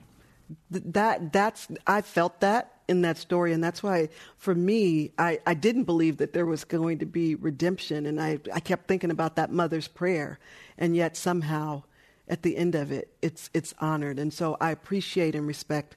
[0.70, 5.54] That that's I felt that in that story, and that's why for me, I, I
[5.54, 9.36] didn't believe that there was going to be redemption, and I I kept thinking about
[9.36, 10.40] that mother's prayer,
[10.76, 11.84] and yet somehow
[12.30, 15.96] at the end of it, it's it's honored, and so I appreciate and respect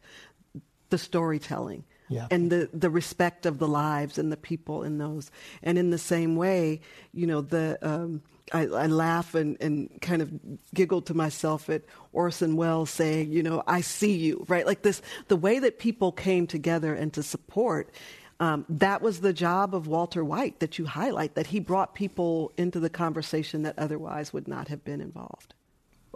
[0.89, 1.86] the storytelling.
[2.09, 2.27] Yeah.
[2.29, 5.31] And the, the respect of the lives and the people in those.
[5.63, 6.81] And in the same way,
[7.13, 8.21] you know, the um,
[8.51, 10.31] I, I laugh and, and kind of
[10.73, 14.65] giggle to myself at Orson Welles saying, you know, I see you, right?
[14.65, 17.89] Like this, the way that people came together and to support,
[18.39, 22.51] um, that was the job of Walter White that you highlight, that he brought people
[22.57, 25.53] into the conversation that otherwise would not have been involved.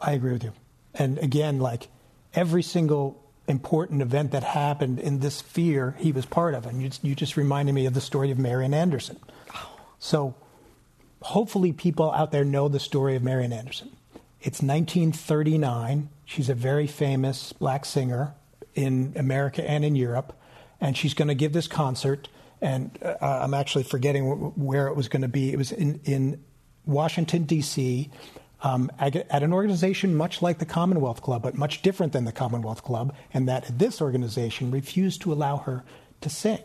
[0.01, 0.53] I agree with you.
[0.93, 1.89] And again, like
[2.33, 6.65] every single important event that happened in this sphere, he was part of.
[6.65, 9.17] And you, you just reminded me of the story of Marian Anderson.
[9.99, 10.35] So
[11.21, 13.91] hopefully people out there know the story of Marian Anderson.
[14.41, 16.09] It's 1939.
[16.25, 18.35] She's a very famous black singer
[18.75, 20.33] in America and in Europe.
[20.79, 22.27] And she's going to give this concert.
[22.61, 25.51] And uh, I'm actually forgetting where it was going to be.
[25.51, 26.43] It was in, in
[26.85, 28.09] Washington, D.C.,
[28.61, 32.83] um, at an organization much like the Commonwealth Club, but much different than the Commonwealth
[32.83, 35.83] Club, and that this organization refused to allow her
[36.21, 36.59] to sing.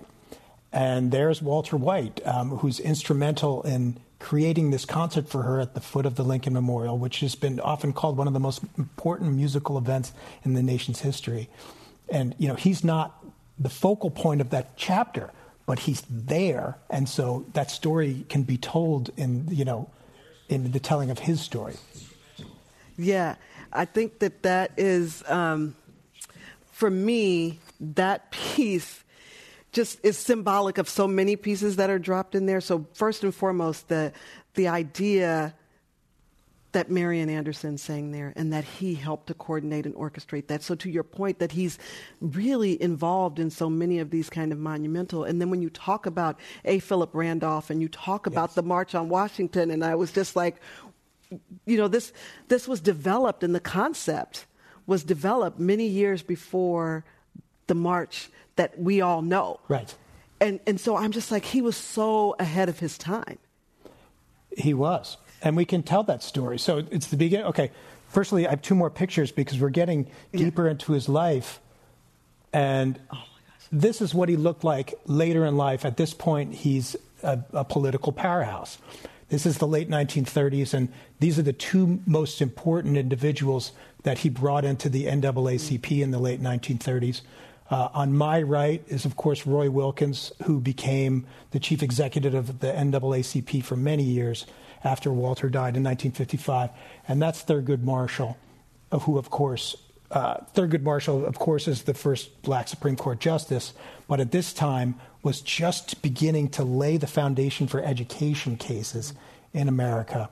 [0.72, 5.80] And there's Walter White, um, who's instrumental in creating this concert for her at the
[5.80, 9.34] foot of the Lincoln Memorial, which has been often called one of the most important
[9.34, 10.12] musical events
[10.45, 11.51] in the nation's history.
[12.09, 13.22] And, you know, he's not
[13.59, 15.30] the focal point of that chapter,
[15.66, 16.78] but he's there.
[16.88, 19.90] And so that story can be told in, you know,
[20.53, 21.74] in the telling of his story.
[22.96, 23.36] Yeah,
[23.72, 25.74] I think that that is, um,
[26.70, 29.03] for me, that piece
[29.72, 32.61] just is symbolic of so many pieces that are dropped in there.
[32.61, 34.12] So first and foremost, the
[34.55, 35.55] the idea
[36.73, 40.62] that Marian Anderson sang there and that he helped to coordinate and orchestrate that.
[40.62, 41.79] So to your point that he's
[42.20, 45.25] really involved in so many of these kind of monumental.
[45.25, 46.79] And then when you talk about A.
[46.79, 48.55] Philip Randolph and you talk about Yes.
[48.55, 50.57] the March on Washington, and I was just like,
[51.66, 52.12] you know, this
[52.49, 54.47] this was developed and the concept
[54.87, 57.05] was developed many years before
[57.66, 59.61] the march that we all know.
[59.68, 59.95] Right.
[60.41, 63.39] And and so I'm just like he was so ahead of his time.
[64.57, 65.16] He was.
[65.43, 66.59] And we can tell that story.
[66.59, 67.47] So it's the beginning.
[67.47, 67.70] Okay.
[68.09, 71.61] Firstly, I have two more pictures because we're getting deeper into his life.
[72.53, 73.01] And
[73.72, 75.84] this is what he looked like later in life.
[75.84, 78.78] At this point, he's a, a political powerhouse.
[79.30, 83.72] This is the late 1930s, and these are the two most important individuals
[84.03, 87.22] that he brought into the NAACP in the late 1930s.
[87.70, 92.59] Uh, on my right is, of course, Roy Wilkins, who became the chief executive of
[92.59, 94.45] the NAACP for many years
[94.85, 96.70] after Walter died in 1955.
[97.09, 98.37] And that's Thurgood Marshall,
[98.91, 99.76] who, of course,
[100.12, 103.72] uh, Thurgood Marshall, of course, is the first black Supreme Court justice,
[104.07, 109.14] but at this time was just beginning to lay the foundation for education cases
[109.55, 110.28] in America.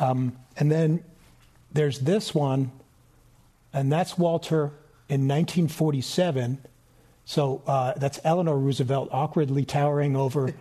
[0.00, 1.04] Um, and then
[1.72, 2.72] there's this one,
[3.72, 4.72] and that's Walter
[5.08, 6.58] in 1947.
[7.24, 10.52] So uh, that's Eleanor Roosevelt awkwardly towering over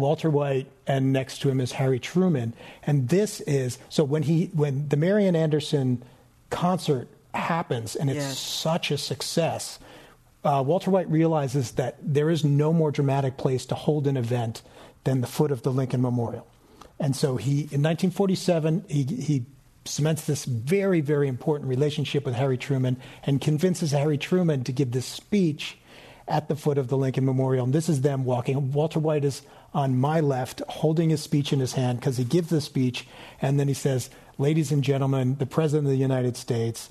[0.00, 2.54] Walter White, and next to him is Harry Truman.
[2.82, 6.02] And this is so when he when the Marian Anderson
[6.50, 8.38] concert happens, and it's Yes.
[8.38, 9.78] such a success.
[10.42, 14.62] Uh, Walter White realizes that there is no more dramatic place to hold an event
[15.04, 16.46] than the foot of the Lincoln Memorial.
[16.98, 19.44] And so he, in 1947, he, he
[19.84, 24.92] cements this very, very important relationship with Harry Truman and convinces Harry Truman to give
[24.92, 25.78] this speech
[26.28, 27.64] at the foot of the Lincoln Memorial.
[27.64, 28.72] And this is them walking.
[28.72, 29.42] Walter White is
[29.74, 33.06] on my left, holding his speech in his hand because he gives the speech,
[33.40, 36.88] and then he says, Ladies and gentlemen, the President of the United States.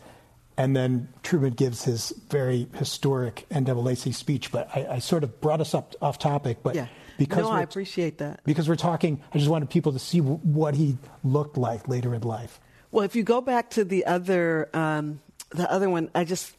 [0.56, 4.52] And then Truman gives his very historic NAACP speech.
[4.52, 6.58] But I, I sort of brought us up off topic.
[6.62, 6.88] But Yeah.
[7.18, 8.42] because no, I appreciate that.
[8.44, 12.14] because we're talking, I just wanted people to see w- what he looked like later
[12.14, 12.60] in life.
[12.92, 15.22] Well, if you go back to the other, um,
[15.52, 16.54] the other one, I just,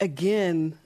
[0.00, 0.78] again,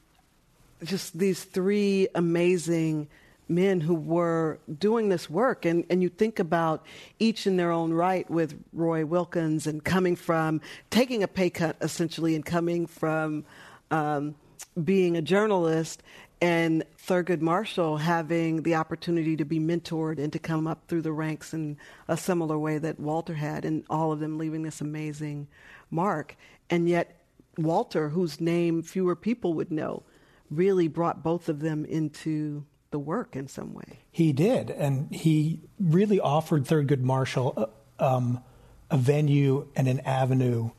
[0.83, 3.09] just these three amazing
[3.49, 5.65] men who were doing this work.
[5.65, 6.85] And, and you think about
[7.19, 11.77] each in their own right with Roy Wilkins and coming from taking a pay cut
[11.81, 13.45] essentially and coming from
[13.91, 14.35] um,
[14.83, 16.03] being a journalist
[16.41, 21.13] and Thurgood Marshall having the opportunity to be mentored and to come up through the
[21.13, 21.77] ranks in
[22.07, 25.49] a similar way that Walter had, and all of them leaving this amazing
[25.91, 26.37] mark.
[26.71, 27.21] And yet,
[27.57, 30.05] Walter, whose name fewer people would know,
[30.51, 34.01] really brought both of them into the work in some way.
[34.11, 38.43] He did, and he really offered Thurgood Marshall uh, um,
[38.91, 40.71] a venue and an avenue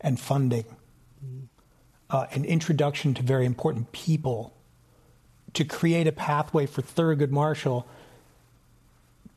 [0.00, 0.64] and funding,
[1.24, 1.44] mm.
[2.10, 4.54] uh, an introduction to very important people
[5.54, 7.86] to create a pathway for Thurgood Marshall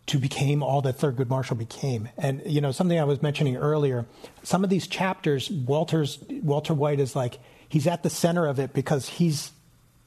[0.07, 2.09] to become all that Thurgood Marshall became.
[2.17, 4.05] And you know, something I was mentioning earlier,
[4.43, 8.73] some of these chapters, Walter's Walter White is like he's at the center of it
[8.73, 9.51] because he's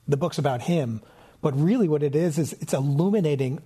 [0.07, 1.03] the book's about him.
[1.41, 3.63] But really what it is is it's illuminating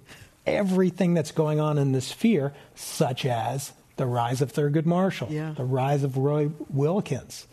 [0.47, 5.53] everything that's going on in the sphere, such as the rise of Thurgood Marshall, yeah.
[5.57, 7.47] the rise of Roy Wilkins.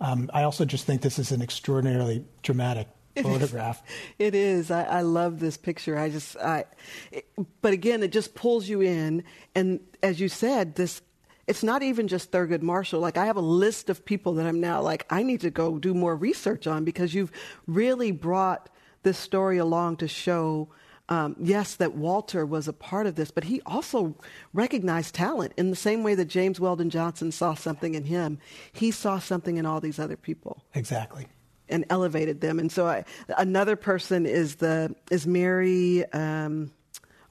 [0.00, 2.88] Um, I also just think this is an extraordinarily dramatic
[3.22, 3.82] photograph.
[4.18, 4.70] it is.
[4.70, 5.98] I, I, love this picture.
[5.98, 6.64] I just, I,
[7.10, 7.26] it,
[7.62, 9.24] but again, it just pulls you in.
[9.54, 11.00] And as you said, this,
[11.46, 13.00] it's not even just Thurgood Marshall.
[13.00, 15.78] Like I have a list of people that I'm now like, I need to go
[15.78, 17.32] do more research on because you've
[17.66, 18.68] really brought
[19.06, 20.68] this story along to show,
[21.08, 24.16] um, yes, that Walter was a part of this, but he also
[24.52, 28.40] recognized talent in the same way that James Weldon Johnson saw something in him.
[28.72, 30.62] He saw something in all these other people.
[30.74, 31.28] Exactly
[31.68, 32.60] and elevated them.
[32.60, 33.04] And so I,
[33.38, 36.70] another person is the is Mary um,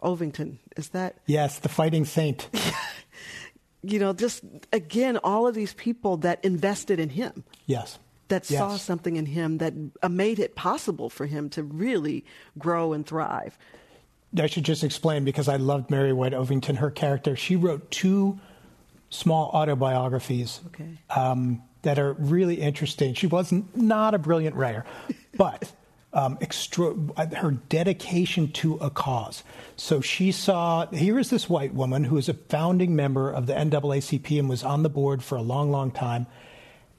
[0.03, 0.57] Ovington.
[0.75, 2.49] Is that yes, the fighting saint?
[3.81, 7.45] you know, just again, all of these people that invested in him.
[7.65, 7.97] Yes.
[8.29, 8.59] That yes.
[8.59, 12.25] saw something in him that uh, made it possible for him to really
[12.57, 13.57] grow and thrive.
[14.37, 17.35] I should just explain because I loved Mary White Ovington, her character.
[17.35, 18.39] She wrote two
[19.09, 20.59] small autobiographies.
[20.67, 20.97] Okay.
[21.09, 23.13] Um, that are really interesting.
[23.13, 24.85] She was not a brilliant writer,
[25.37, 25.71] but
[26.13, 26.95] um, extra,
[27.35, 29.43] her dedication to a cause.
[29.75, 33.53] So she saw here is this white woman who is a founding member of the
[33.53, 36.25] NAACP and was on the board for a long, long time.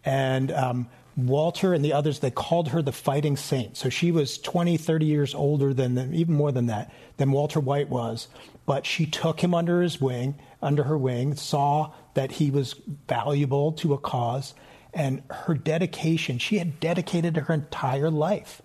[0.05, 3.77] And um, Walter and the others, they called her the fighting saint.
[3.77, 7.59] So she was 20, 30 years older than, them, even more than that, than Walter
[7.61, 8.29] White was.
[8.67, 12.75] But she took him under his wing, under her wing, saw that he was
[13.09, 14.55] valuable to a cause,
[14.93, 16.39] and her dedication.
[16.39, 18.61] She had dedicated her entire life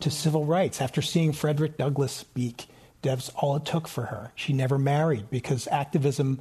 [0.00, 2.66] to civil rights after seeing Frederick Douglass speak.
[3.02, 4.32] That's all it took for her.
[4.34, 6.40] She never married because activism,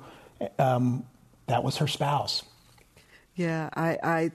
[0.60, 1.06] um,
[1.48, 2.44] that was her spouse.
[3.36, 4.32] Yeah, I, I,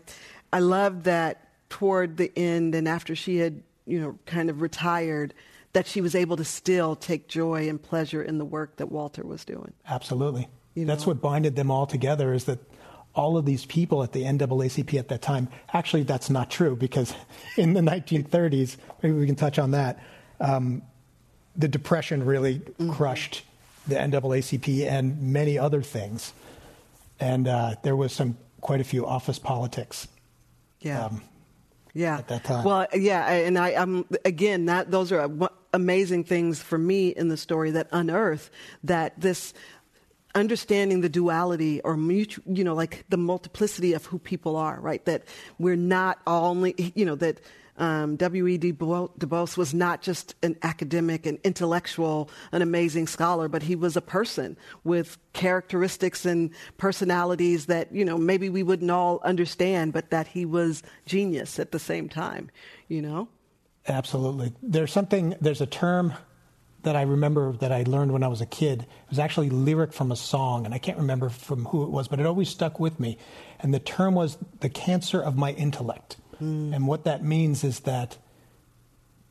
[0.52, 5.34] I love that toward the end and after she had, you know, kind of retired,
[5.72, 9.24] that she was able to still take joy and pleasure in the work that Walter
[9.24, 9.72] was doing.
[9.88, 10.48] Absolutely.
[10.74, 11.12] You That's know?
[11.12, 12.58] what binded them all together is that
[13.14, 15.48] all of these people at the NAACP at that time.
[15.72, 17.14] Actually, that's not true because
[17.56, 20.02] in the 1930s, maybe we can touch on that,
[20.40, 20.82] um,
[21.56, 22.92] the Depression really mm-hmm.
[22.92, 23.42] crushed
[23.86, 26.32] the NAACP and many other things.
[27.18, 30.06] And uh, there was some quite a few office politics.
[30.80, 31.06] Yeah.
[31.06, 31.22] Um,
[31.94, 32.18] yeah.
[32.18, 32.64] At that time.
[32.64, 35.30] Well, yeah, and I, am again that those are
[35.72, 38.50] amazing things for me in the story that unearth
[38.84, 39.54] that this
[40.34, 45.04] understanding the duality or mutual, you know, like the multiplicity of who people are, right?
[45.04, 45.24] That
[45.58, 47.40] we're not only, you know, that
[47.80, 48.72] um, W.E.B.
[48.72, 53.96] Du Bois was not just an academic, an intellectual, an amazing scholar, but he was
[53.96, 60.10] a person with characteristics and personalities that, you know, maybe we wouldn't all understand, but
[60.10, 62.50] that he was genius at the same time,
[62.88, 63.28] you know?
[63.88, 64.52] Absolutely.
[64.62, 66.12] There's something, there's a term
[66.82, 68.82] that I remember that I learned when I was a kid.
[68.82, 72.08] It was actually lyric from a song, and I can't remember from who it was,
[72.08, 73.18] but it always stuck with me.
[73.58, 76.16] And the term was the cancer of my intellect.
[76.40, 76.74] Mm.
[76.74, 78.16] And what that means is that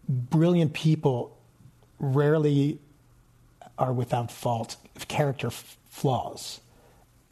[0.07, 1.37] brilliant people
[1.99, 2.79] rarely
[3.77, 4.75] are without fault,
[5.07, 6.59] character f- flaws.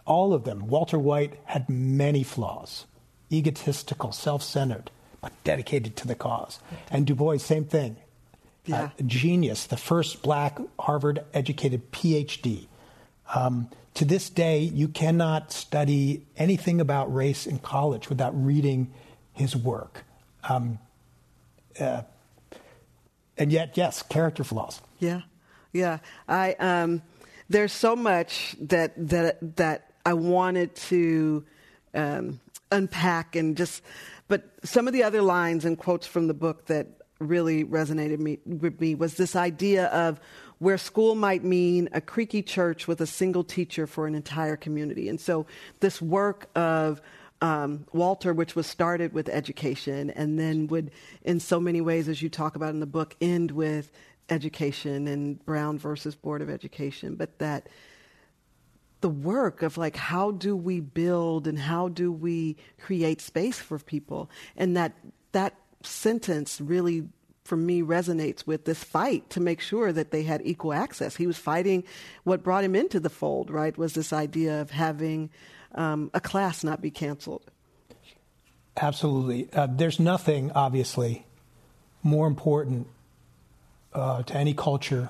[0.05, 0.67] All of them.
[0.67, 2.85] Walter White had many flaws
[3.29, 6.59] egotistical, self centered, but dedicated to the cause.
[6.89, 7.97] And Du Bois, same thing
[8.67, 8.83] yeah.
[8.83, 12.67] uh, genius, the first black Harvard educated PhD.
[13.33, 18.93] Um, to this day, you cannot study anything about race in college without reading
[19.37, 20.03] his work.
[20.49, 20.79] Um,
[21.79, 22.01] uh,
[23.37, 24.81] and yet, yes, character flaws.
[24.99, 25.21] Yeah,
[25.71, 25.99] yeah.
[26.27, 27.01] I um,
[27.49, 31.45] there's so much that that that I wanted to
[31.93, 32.39] um,
[32.71, 33.83] unpack and just,
[34.27, 36.87] but some of the other lines and quotes from the book that
[37.19, 40.19] really resonated me, with me was this idea of
[40.59, 45.09] where school might mean a creaky church with a single teacher for an entire community.
[45.09, 45.45] And so
[45.79, 47.01] this work of
[47.41, 50.91] um, Walter, which was started with education and then would,
[51.23, 53.91] in so many ways, as you talk about in the book, end with
[54.29, 57.69] education and Brown versus Board of Education, but that
[59.01, 63.77] the work of like how do we build and how do we create space for
[63.77, 64.29] people?
[64.55, 64.93] And that
[65.33, 67.07] that sentence really
[67.43, 71.15] for me resonates with this fight to make sure that they had equal access.
[71.15, 71.83] He was fighting
[72.23, 75.29] what brought him into the fold right was this idea of having
[75.75, 77.49] um, a class not be canceled
[78.77, 81.25] absolutely uh, there's nothing obviously
[82.03, 82.87] more important
[83.93, 85.09] uh, to any culture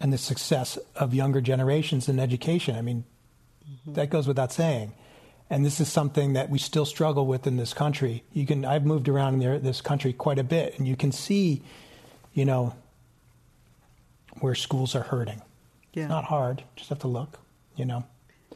[0.00, 2.74] and the success of younger generations in education.
[2.74, 3.04] I mean,
[3.70, 3.94] mm-hmm.
[3.94, 4.94] that goes without saying.
[5.50, 8.22] And this is something that we still struggle with in this country.
[8.32, 11.62] You can I've moved around in this country quite a bit, and you can see,
[12.32, 12.74] you know,
[14.38, 15.42] where schools are hurting.
[15.92, 16.06] Yeah.
[16.06, 17.40] Not hard, just have to look,
[17.74, 18.04] you know.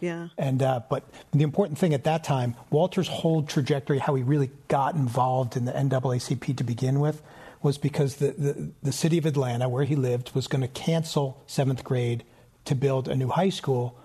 [0.04, 0.28] Yeah.
[0.36, 4.50] And uh, but the important thing at that time, Walter's whole trajectory, how he really
[4.68, 7.22] got involved in the NAACP to begin with,
[7.62, 11.42] was because the, the, the city of Atlanta, where he lived, was going to cancel
[11.46, 12.22] seventh grade
[12.66, 13.98] to build a new high school,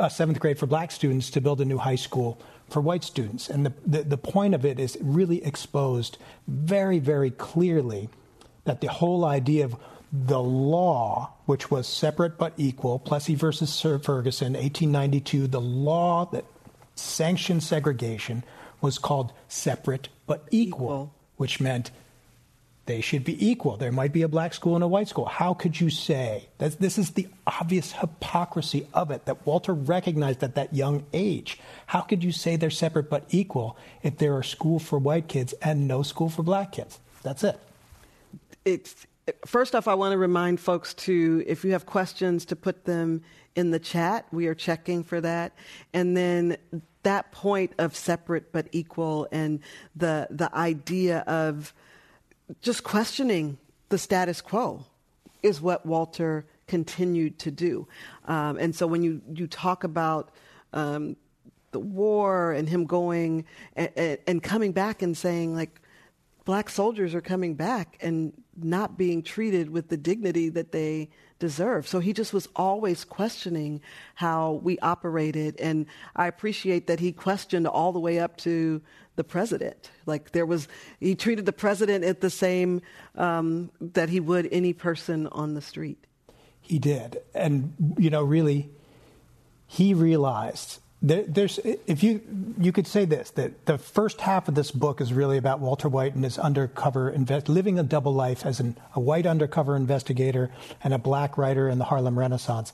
[0.00, 3.48] uh, seventh grade for black students to build a new high school for white students.
[3.48, 8.08] And the, the, the point of it is really exposed very, very clearly
[8.64, 9.76] that the whole idea of
[10.14, 16.44] the law, which was separate but equal, Plessy versus Ferguson, 1892, the law that
[16.94, 18.44] sanctioned segregation
[18.80, 21.14] was called separate but equal, equal.
[21.36, 21.90] which meant
[22.86, 23.76] they should be equal.
[23.76, 25.24] There might be a black school and a white school.
[25.24, 30.44] How could you say that this is the obvious hypocrisy of it that Walter recognized
[30.44, 31.58] at that young age?
[31.86, 35.54] How could you say they're separate but equal if there are school for white kids
[35.54, 37.00] and no school for black kids?
[37.22, 37.58] That's it.
[38.64, 39.06] It's
[39.46, 43.22] first off, I want to remind folks to, if you have questions, to put them
[43.54, 44.26] in the chat.
[44.32, 45.52] We are checking for that.
[45.92, 46.56] And then
[47.02, 49.60] that point of separate but equal and
[49.94, 51.72] the, the idea of
[52.62, 53.58] just questioning
[53.90, 54.84] the status quo
[55.42, 57.86] is what Walter continued to do.
[58.24, 60.30] Um, and so when you, you talk about
[60.72, 61.16] um,
[61.72, 63.44] the war and him going
[63.76, 65.80] and, and, coming back and saying, like,
[66.44, 71.88] black soldiers are coming back and not being treated with the dignity that they deserve.
[71.88, 73.80] So he just was always questioning
[74.14, 75.58] how we operated.
[75.60, 78.80] And I appreciate that he questioned all the way up to
[79.16, 79.90] the president.
[80.06, 80.68] Like there was,
[81.00, 82.82] he treated the president at the same
[83.16, 86.06] um, that he would any person on the street.
[86.60, 88.70] He did, and you know, really,
[89.66, 92.22] he realized there, there's if you
[92.58, 95.88] you could say this that the first half of this book is really about Walter
[95.88, 100.50] White and his undercover invest, living a double life as an, a white undercover investigator
[100.82, 102.72] and a black writer in the Harlem Renaissance.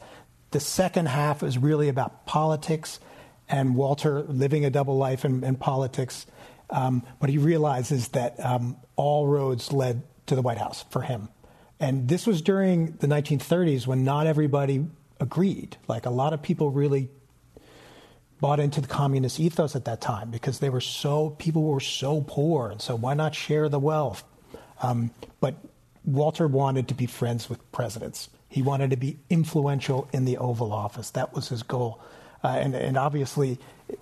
[0.53, 3.01] The second half is really about politics
[3.49, 6.25] and Walter living a double life in, in politics.
[6.71, 11.29] Um, but he realizes that um, all roads led to the White House for him.
[11.81, 14.87] And this was during the 1930s when not everybody
[15.19, 15.77] agreed.
[15.89, 17.09] Like a lot of people really
[18.41, 22.25] bought into the communist ethos at that time because they were so people were so
[22.27, 24.25] poor, and so why not share the wealth?
[24.83, 25.11] Um,
[25.41, 25.57] but
[26.05, 28.29] Walter wanted to be friends with presidents.
[28.49, 31.11] He wanted to be influential in the Oval Office.
[31.11, 32.01] That was his goal
[32.43, 33.59] uh, and, and obviously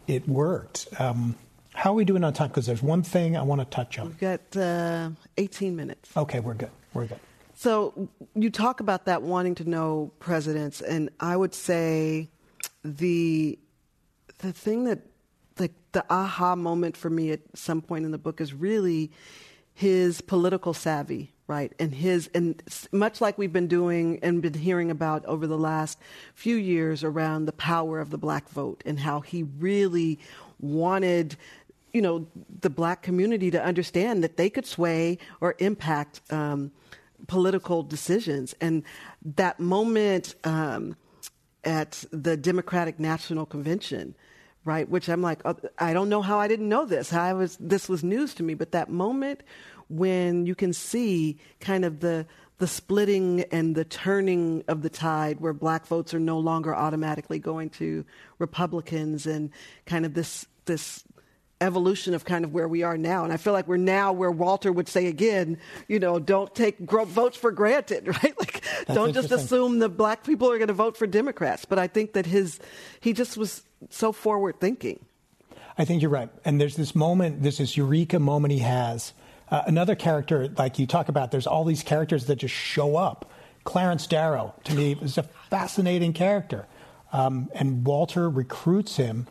[0.06, 0.88] it worked.
[0.98, 1.34] Um,
[1.74, 2.48] how are we doing on time?
[2.48, 4.08] Because there's one thing I want to touch on.
[4.08, 6.10] We've got uh, 18 minutes.
[6.16, 6.70] Okay, we're good.
[6.92, 7.20] We're good.
[7.54, 12.28] So you talk about that wanting to know presidents, and I would say
[12.84, 13.58] the
[14.38, 15.00] the thing that
[15.58, 19.10] like the aha moment for me at some point in the book is really
[19.74, 21.72] his political savvy right?
[21.78, 22.62] And his, and
[22.92, 25.98] much like we've been doing and been hearing about over the last
[26.34, 30.20] few years around the power of the black vote and how he really
[30.60, 31.36] wanted,
[31.92, 32.26] you know,
[32.60, 36.70] the black community to understand that they could sway or impact um,
[37.26, 38.54] political decisions.
[38.60, 38.82] And
[39.24, 40.96] that moment um,
[41.64, 44.14] at the Democratic National Convention,
[44.68, 44.86] right?
[44.86, 47.08] Which I'm like, oh, I don't know how I didn't know this.
[47.08, 48.52] How I was, this was news to me.
[48.52, 49.40] But that moment
[49.88, 52.26] when you can see kind of the
[52.58, 57.38] the splitting and the turning of the tide where black votes are no longer automatically
[57.38, 58.04] going to
[58.40, 59.50] Republicans and
[59.86, 61.04] kind of this this
[61.60, 63.24] evolution of kind of where we are now.
[63.24, 66.78] And I feel like we're now where Walter would say again, you know, don't take
[66.80, 68.38] votes for granted, right?
[68.38, 71.64] Like, That's don't just assume that black people are going to vote for Democrats.
[71.64, 72.58] But I think that his,
[73.00, 75.04] he just was so forward thinking.
[75.76, 76.30] I think you're right.
[76.44, 79.12] And there's this moment, there's this eureka moment he has
[79.50, 83.30] Uh, another character, like you talk about, there's all these characters that just show up.
[83.64, 86.66] Clarence Darrow, to me, is a fascinating character.
[87.14, 89.26] Um, and Walter recruits him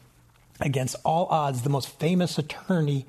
[0.59, 3.05] against all odds, the most famous attorney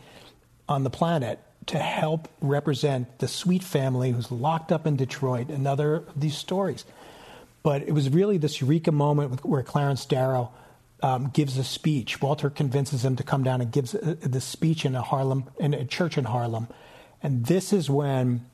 [0.68, 6.04] on the planet, to help represent the Sweet family who's locked up in Detroit, another
[6.04, 6.84] of these stories.
[7.62, 10.50] But it was really this eureka moment where Clarence Darrow
[11.02, 12.20] um, gives a speech.
[12.20, 15.74] Walter convinces him to come down and gives uh, the speech in a Harlem, in
[15.74, 16.68] a church in Harlem.
[17.22, 18.46] And this is when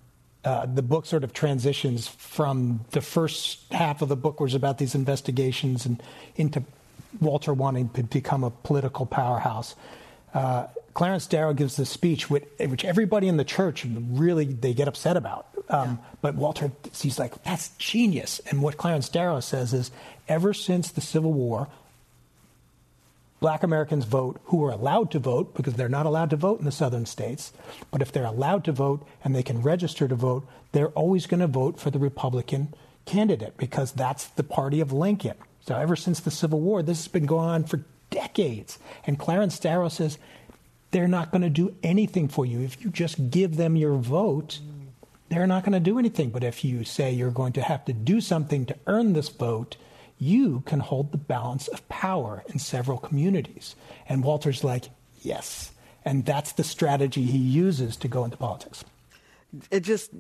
[0.45, 4.79] uh, the book sort of transitions from the first half of the book, was about
[4.79, 6.03] these investigations, and
[6.37, 6.63] into
[7.21, 9.75] Walter wanting to become a political powerhouse.
[10.35, 14.87] Uh, Clarence Darrow gives this speech, which, which, everybody in the church really they get
[14.87, 15.47] upset about.
[15.69, 16.09] Um, yeah.
[16.21, 19.91] But Walter, he's like, "That's genius." And what Clarence Darrow says is,
[20.29, 21.69] ever since the Civil War,
[23.45, 26.65] black Americans vote who are allowed to vote because they're not allowed to vote in
[26.65, 27.53] the southern states.
[27.91, 31.41] But if they're allowed to vote and they can register to vote, they're always going
[31.41, 32.73] to vote for the Republican
[33.05, 35.35] candidate because that's the party of Lincoln.
[35.61, 38.79] So ever since the Civil War, this has been going on for decades.
[39.07, 40.17] And Clarence Darrow says
[40.91, 42.63] they're not going to do anything for you.
[42.63, 44.61] If you just give them your vote,
[45.29, 46.31] they're not going to do anything.
[46.31, 49.77] But if you say you're going to have to do something to earn this vote,
[50.19, 53.75] you can hold the balance of power in several communities.
[54.09, 54.85] And Walter's like,
[55.23, 55.73] yes.
[56.05, 58.85] And that's the strategy he uses to go into politics.
[59.71, 60.11] It just,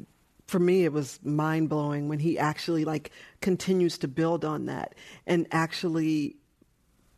[0.46, 4.94] for me, it was mind blowing when he actually like continues to build on that
[5.26, 6.36] and actually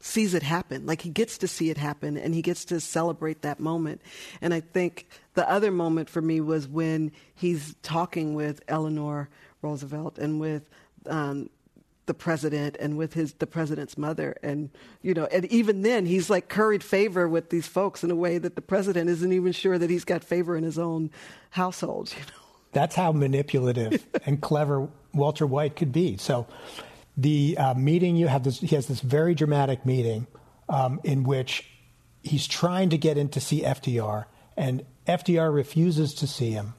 [0.00, 0.86] sees it happen.
[0.86, 4.00] Like he gets to see it happen and he gets to celebrate that moment.
[4.40, 9.28] And I think the other moment for me was when he's talking with Eleanor
[9.62, 10.68] Roosevelt and with
[11.06, 11.50] um,
[12.06, 14.36] the president and with his the president's mother.
[14.42, 14.70] And
[15.02, 18.38] you know and even then he's like curried favor with these folks in a way
[18.38, 21.10] that the president isn't even sure that he's got favor in his own
[21.50, 22.42] household you know?
[22.72, 26.16] That's how manipulative and clever Walter White could be.
[26.16, 26.46] So
[27.16, 30.26] the uh, meeting you have this he has this very dramatic meeting
[30.68, 31.68] um, in which
[32.22, 34.26] he's trying to get in to see FDR
[34.56, 36.74] and FDR refuses to see him.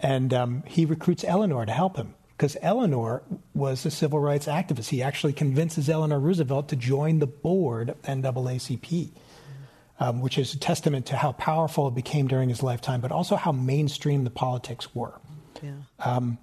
[0.00, 3.22] And um, he recruits Eleanor to help him because Eleanor
[3.52, 4.90] was a civil rights activist.
[4.90, 9.10] He actually convinces Eleanor Roosevelt to join the board of NAACP,
[9.98, 13.34] um, which is a testament to how powerful it became during his lifetime, but also
[13.34, 15.20] how mainstream the politics were.
[15.60, 15.72] Yeah.
[15.98, 16.38] Um,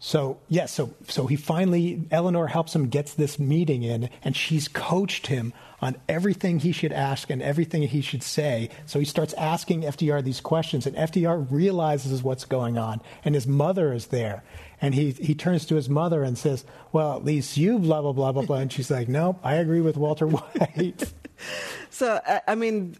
[0.00, 4.68] so yes, so so he finally Eleanor helps him gets this meeting in, and she's
[4.68, 8.68] coached him on everything he should ask and everything he should say.
[8.86, 13.46] So he starts asking FDR these questions, and FDR realizes what's going on, and his
[13.46, 14.44] mother is there,
[14.80, 18.12] and he he turns to his mother and says, "Well, at least you blah blah
[18.12, 21.12] blah blah blah," and she's like, "No, I agree with Walter White."
[21.90, 22.96] so I mean.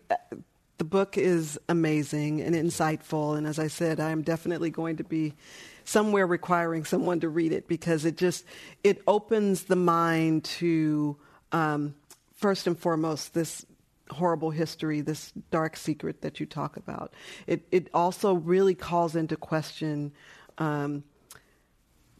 [0.77, 5.03] The book is amazing and insightful, and as I said, I am definitely going to
[5.03, 5.35] be
[5.89, 8.45] somewhere requiring someone to read it because it just
[8.85, 11.17] it opens the mind to
[11.51, 11.95] um,
[12.35, 13.65] first and foremost this
[14.11, 17.15] horrible history, this dark secret that you talk about.
[17.47, 20.13] It it also really calls into question.
[20.59, 21.05] Um,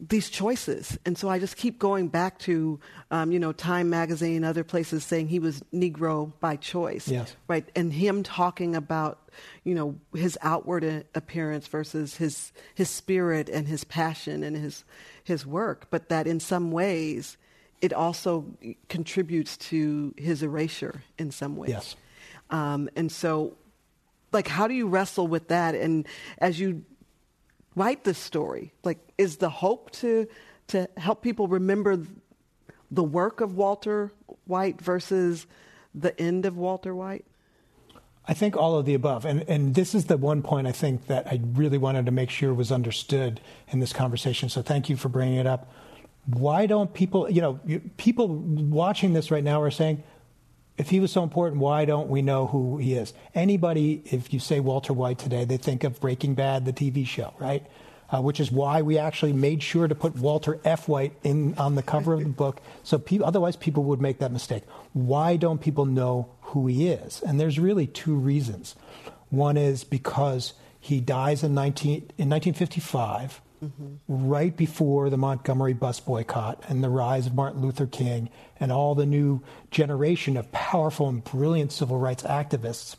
[0.01, 0.99] these choices.
[1.05, 2.79] And so I just keep going back to,
[3.11, 7.09] um, you know, Time Magazine, other places saying he was Negro by choice.
[7.09, 7.35] Yes.
[7.49, 7.69] Right.
[7.75, 9.29] And him talking about
[9.65, 14.85] you know his outward appearance versus his his spirit and his passion and his
[15.25, 17.37] his work, but that in some ways
[17.81, 18.45] it also
[18.89, 21.71] contributes to his erasure in some ways.
[21.71, 21.97] Yes.
[22.51, 23.57] Um, and so,
[24.33, 25.75] like, how do you wrestle with that?
[25.75, 26.07] And
[26.39, 26.85] as you
[27.79, 30.27] write this story, like, is the hope to
[30.69, 31.99] to help people remember
[32.91, 34.13] the work of Walter
[34.47, 35.47] White versus
[35.95, 37.25] the end of Walter White?
[38.27, 39.25] I think all of the above.
[39.25, 42.29] And, and this is the one point I think that I really wanted to make
[42.29, 44.51] sure was understood in this conversation.
[44.51, 45.73] So thank you for bringing it up.
[46.27, 47.59] Why don't people, you know,
[47.97, 50.03] people watching this right now are saying,
[50.79, 53.13] if he was so important, why don't we know who he is?
[53.35, 57.35] Anybody, if you say Walter White today, they think of Breaking Bad, the TV show,
[57.39, 57.67] right?
[58.11, 60.89] uh, which is why we actually made sure to put Walter F.
[60.89, 62.61] White in on the cover of the book.
[62.83, 64.65] So pe- otherwise, people would make that mistake.
[64.93, 67.21] Why don't people know who he is?
[67.23, 68.75] And there's really two reasons.
[69.29, 73.43] One is because he dies in, 19, in 1955.
[73.63, 74.29] Mm-hmm.
[74.29, 78.31] Right before the Montgomery bus boycott and the rise of Martin Luther King
[78.61, 82.97] and all the new generation of powerful and brilliant civil rights activists,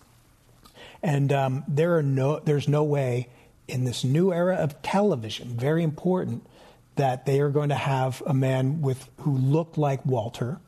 [1.01, 3.29] and um, there are no, there's no way
[3.69, 6.45] in this new era of television, very important
[6.95, 10.59] that they are going to have a man with who looked like Walter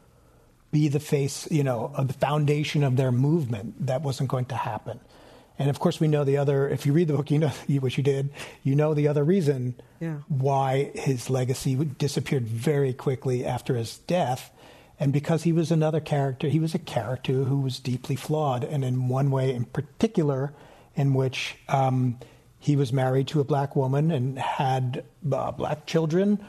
[0.71, 3.87] be the face, you know, of the foundation of their movement.
[3.87, 5.01] That wasn't going to happen.
[5.61, 6.67] And of course, we know the other.
[6.67, 7.49] If you read the book, you know
[7.79, 8.31] what you did.
[8.63, 10.15] You know the other reason yeah.
[10.27, 14.49] why his legacy disappeared very quickly after his death,
[14.99, 16.49] and because he was another character.
[16.49, 20.51] He was a character who was deeply flawed, and in one way, in particular,
[20.95, 22.17] in which um,
[22.57, 26.43] he was married to a black woman and had uh, black children,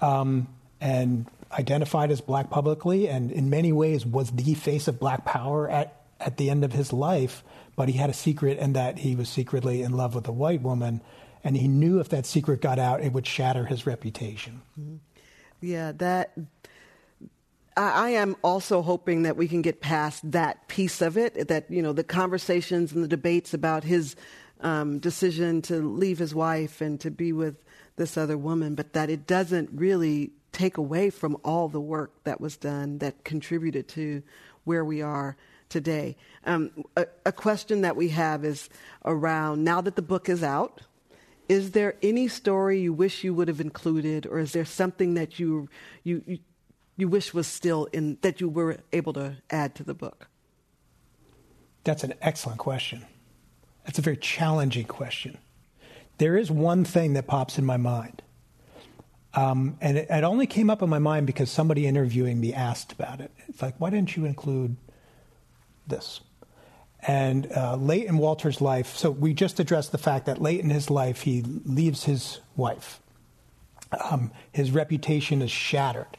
[0.00, 0.46] um,
[0.80, 5.68] and identified as black publicly, and in many ways was the face of black power
[5.68, 7.42] at at the end of his life
[7.76, 10.62] but he had a secret and that he was secretly in love with a white
[10.62, 11.02] woman.
[11.44, 14.62] And he knew if that secret got out, it would shatter his reputation.
[14.80, 14.96] Mm-hmm.
[15.60, 16.32] Yeah, that.
[17.78, 21.82] I am also hoping that we can get past that piece of it, that, you
[21.82, 24.16] know, the conversations and the debates about his
[24.62, 27.62] um, decision to leave his wife and to be with
[27.96, 32.40] this other woman, but that it doesn't really take away from all the work that
[32.40, 34.22] was done that contributed to
[34.64, 35.36] where we are
[35.68, 36.16] today.
[36.44, 38.68] Um, a, a question that we have is
[39.04, 40.82] around now that the book is out,
[41.48, 45.38] is there any story you wish you would have included, or is there something that
[45.38, 45.68] you
[46.02, 46.38] you
[46.96, 50.28] you, wish was still in that you were able to add to the book?
[51.84, 53.04] That's an excellent question.
[53.84, 55.38] That's a very challenging question.
[56.18, 58.22] There is one thing that pops in my mind.
[59.34, 62.92] Um, and it, it, only came up in my mind because somebody interviewing me asked
[62.92, 63.30] about it.
[63.48, 64.76] It's like, why didn't you include
[65.86, 66.20] this.
[67.06, 70.70] And uh, late in Walter's life, so we just addressed the fact that late in
[70.70, 73.00] his life, he leaves his wife.
[74.10, 76.18] Um, his reputation is shattered.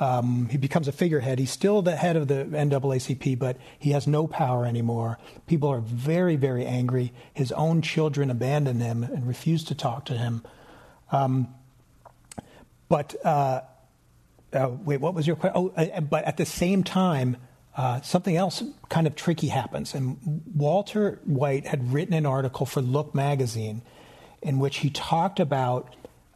[0.00, 1.40] Um, he becomes a figurehead.
[1.40, 5.18] He's still the head of the NAACP, but he has no power anymore.
[5.46, 7.12] People are very, very angry.
[7.34, 10.44] His own children abandon him and refuse to talk to him.
[11.10, 11.52] Um,
[12.88, 13.62] but uh,
[14.52, 15.56] uh, wait, what was your question?
[15.56, 17.36] Oh, uh, but at the same time,
[17.78, 19.94] uh, something else kind of tricky happens.
[19.94, 23.82] And Walter White had written an article for Look magazine
[24.42, 25.94] in which he talked about.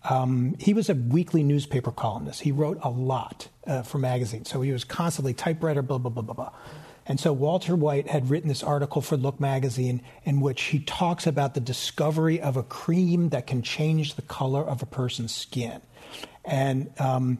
[0.08, 2.42] Um, he was a weekly newspaper columnist.
[2.42, 4.48] He wrote a lot uh, for magazines.
[4.48, 6.52] So he was constantly typewriter, blah, blah, blah, blah, blah.
[7.06, 11.26] And so Walter White had written this article for Look magazine in which he talks
[11.26, 15.80] about the discovery of a cream that can change the color of a person's skin.
[16.44, 17.38] And um,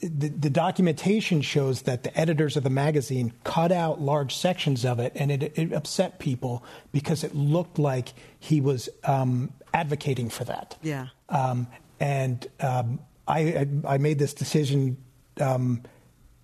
[0.00, 4.98] the, the, documentation shows that the editors of the magazine cut out large sections of
[4.98, 10.44] it, and it, it upset people because it looked like he was um, advocating for
[10.44, 10.76] that.
[10.82, 11.08] Yeah.
[11.30, 11.66] Um,
[11.98, 14.98] and um, I, I, I, made this decision
[15.40, 15.82] um,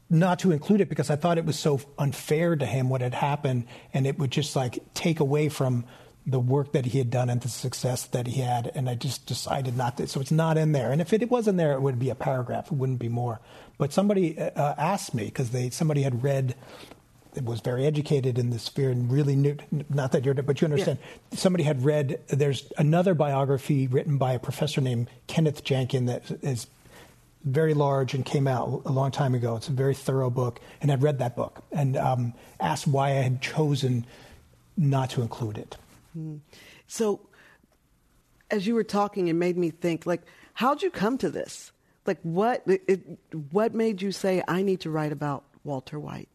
[0.09, 3.15] not to include it because I thought it was so unfair to him what had
[3.15, 5.85] happened, and it would just like take away from
[6.27, 9.27] the work that he had done and the success that he had, and I just
[9.27, 10.07] decided not to.
[10.07, 10.93] So it's not in there.
[10.93, 12.66] And if it wasn't there, it would be a paragraph.
[12.66, 13.41] It wouldn't be more.
[13.79, 16.55] But somebody uh, uh asked me because they somebody had read.
[17.35, 19.57] It was very educated in this sphere and really knew.
[19.89, 20.99] Not that you're, but you understand.
[21.31, 21.39] Yeah.
[21.39, 22.20] Somebody had read.
[22.29, 26.66] There's another biography written by a professor named Kenneth Janken that is
[27.45, 29.57] very large and came out a long time ago.
[29.57, 33.23] It's a very thorough book, and I'd read that book and um, asked why I
[33.23, 34.07] had chosen
[34.77, 35.77] not to include it.
[36.17, 36.41] Mm.
[36.87, 37.21] So,
[38.51, 40.23] as you were talking, it made me think, like,
[40.55, 41.73] how'd you come to this?
[42.07, 43.01] Like, what it,
[43.51, 46.29] what made you say I need to write about Walter White?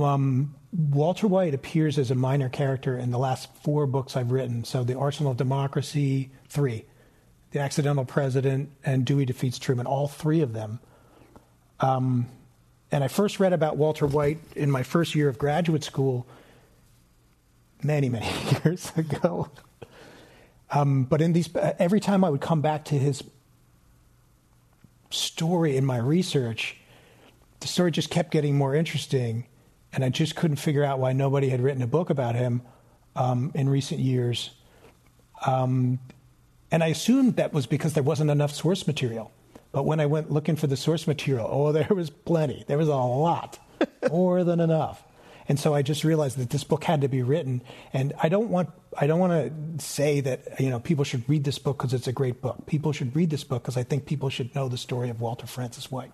[0.00, 4.64] Um, Walter White appears as a minor character in the last four books I've written.
[4.64, 6.84] So, The Arsenal of Democracy, three,
[7.50, 10.80] The Accidental President, and Dewey Defeats Truman, all three of them.
[11.80, 12.28] Um,
[12.90, 16.26] and I first read about Walter White in my first year of graduate school
[17.84, 18.26] many, many
[18.64, 19.48] years ago.
[20.70, 23.22] Um, but in these, every time I would come back to his
[25.10, 26.76] story in my research,
[27.60, 29.46] the story just kept getting more interesting,
[29.92, 32.62] and I just couldn't figure out why nobody had written a book about him
[33.14, 34.50] um, in recent years.
[35.46, 36.00] Um,
[36.72, 39.30] and I assumed that was because there wasn't enough source material.
[39.70, 42.64] But when I went looking for the source material, oh, there was plenty.
[42.66, 43.58] There was a lot,
[44.10, 45.03] more than enough.
[45.48, 47.62] And so I just realized that this book had to be written.
[47.92, 51.44] And I don't want I don't want to say that you know people should read
[51.44, 52.66] this book because it's a great book.
[52.66, 55.46] People should read this book because I think people should know the story of Walter
[55.46, 56.12] Francis White.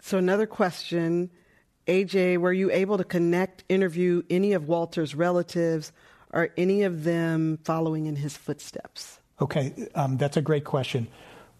[0.00, 1.30] So another question,
[1.86, 5.92] AJ, were you able to connect, interview any of Walter's relatives?
[6.32, 9.18] Are any of them following in his footsteps?
[9.40, 11.08] Okay, um, that's a great question.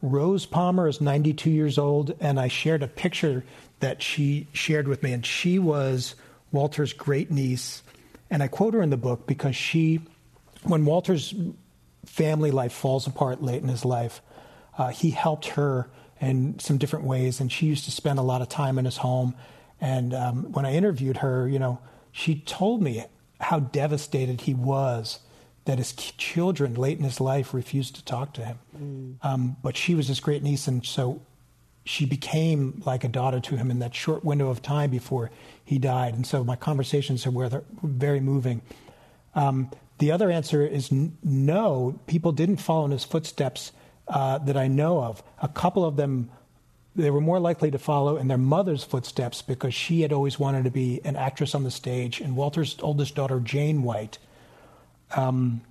[0.03, 3.45] Rose Palmer is 92 years old, and I shared a picture
[3.81, 6.15] that she shared with me, and she was
[6.53, 7.83] Walter's great niece.
[8.31, 10.01] And I quote her in the book because she,
[10.63, 11.35] when Walter's
[12.05, 14.23] family life falls apart late in his life,
[14.79, 15.91] uh, he helped her
[16.21, 17.41] in some different ways.
[17.41, 19.35] And she used to spend a lot of time in his home.
[19.81, 21.81] And um, when I interviewed her, you know,
[22.13, 23.05] she told me
[23.41, 25.21] how devastated he was
[25.65, 28.59] that his children late in his life refused to talk to him.
[28.77, 29.17] Mm.
[29.23, 31.23] Um, but she was his great niece, and so
[31.85, 35.31] she became like a daughter to him in that short window of time before
[35.65, 36.15] he died.
[36.15, 38.63] And so my conversations were very moving.
[39.35, 43.73] Um, the other answer is n- no, people didn't follow in his footsteps
[44.09, 45.23] uh, that I know of.
[45.41, 46.31] A couple of them,
[46.97, 50.65] they were more likely to follow in their mother's footsteps because she had always wanted
[50.65, 52.21] to be an actress on the stage.
[52.21, 54.19] And Walter's oldest daughter, Jane White,
[55.17, 55.63] um,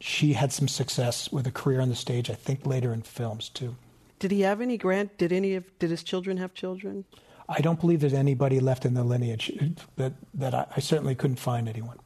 [0.00, 3.48] she had some success with a career on the stage, I think later in films
[3.48, 3.76] too.
[4.24, 5.18] Did he have any grant?
[5.18, 7.04] Did any of did his children have children?
[7.46, 9.52] I don't believe there's anybody left in the lineage
[9.96, 11.98] that that I, I certainly couldn't find anyone.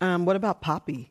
[0.00, 1.10] Um, what about Poppy?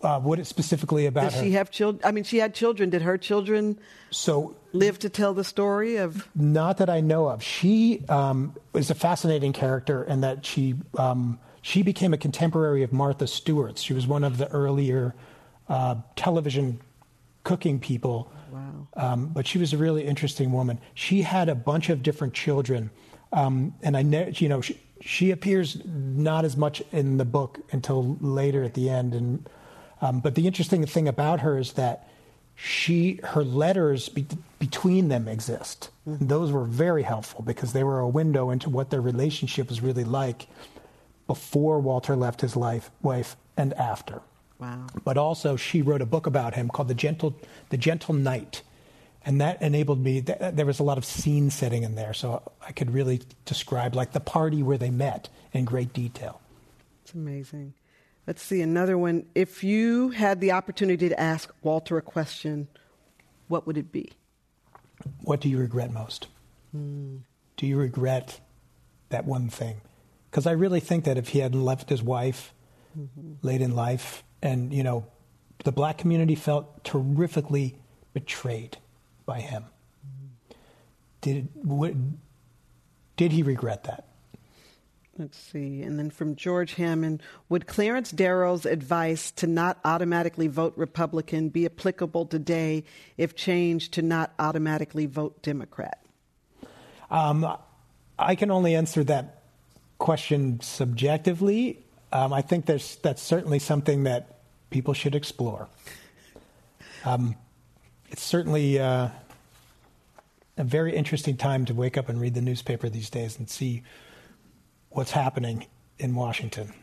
[0.00, 2.02] Uh, what specifically about Does she have children?
[2.04, 2.88] I mean, she had children.
[2.88, 3.80] Did her children
[4.12, 6.28] so live to tell the story of?
[6.36, 7.42] Not that I know of.
[7.42, 12.92] She um, is a fascinating character in that she um, she became a contemporary of
[12.92, 13.82] Martha Stewart's.
[13.82, 15.16] She was one of the earlier
[15.68, 16.78] uh, television
[17.44, 18.30] cooking people.
[18.50, 18.88] Wow.
[18.96, 20.78] Um, but she was a really interesting woman.
[20.94, 22.90] She had a bunch of different children,
[23.32, 27.60] um, and I know you know she, she appears not as much in the book
[27.72, 29.14] until later at the end.
[29.14, 29.48] And
[30.00, 32.08] um, but the interesting thing about her is that
[32.56, 34.26] she her letters be,
[34.58, 35.90] between them exist.
[36.08, 36.26] Mm-hmm.
[36.26, 40.04] Those were very helpful because they were a window into what their relationship was really
[40.04, 40.46] like
[41.26, 44.22] before Walter left his life, wife and after.
[44.58, 44.86] Wow.
[45.04, 47.34] But also, she wrote a book about him called The Gentle,
[47.70, 48.62] the Gentle Knight.
[49.26, 52.72] And that enabled me there was a lot of scene setting in there so i
[52.72, 56.40] could really describe like the party where they met in great detail.
[57.02, 57.72] It's amazing.
[58.26, 59.26] Let's see another one.
[59.34, 62.68] If you had the opportunity to ask walter a question
[63.48, 64.12] what would it be?
[65.22, 66.28] What do you regret most?
[66.72, 67.18] Hmm.
[67.56, 68.40] do you regret
[69.08, 69.80] that one thing?
[70.30, 72.52] Because i really think that if he hadn't left his wife
[72.98, 73.34] mm-hmm.
[73.40, 75.04] late in life and you know
[75.64, 77.74] the black community felt terrifically
[78.12, 78.76] betrayed
[79.26, 79.64] by him.
[81.20, 81.48] Did,
[83.16, 84.04] did he regret that?
[85.16, 85.80] Let's see.
[85.82, 91.64] And then from George Hammond Would Clarence Darrow's advice to not automatically vote Republican be
[91.64, 92.84] applicable today
[93.16, 96.04] if changed to not automatically vote Democrat?
[97.10, 97.56] Um,
[98.18, 99.42] I can only answer that
[99.98, 101.78] question subjectively.
[102.12, 104.33] Um, I think there's, that's certainly something that
[104.74, 105.68] people should explore.
[107.04, 107.36] Um,
[108.08, 109.08] it's certainly uh,
[110.58, 113.84] a very interesting time to wake up and read the newspaper these days and see
[114.90, 115.66] what's happening
[116.00, 116.74] in Washington.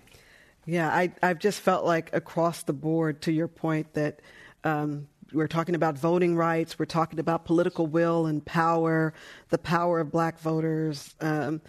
[0.66, 4.22] Yeah, I, have just felt like across the board, to your point, that
[4.64, 9.14] um, we're talking about voting rights, we're talking about political will and power,
[9.50, 11.60] the power of black voters, um,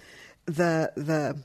[0.44, 1.36] the the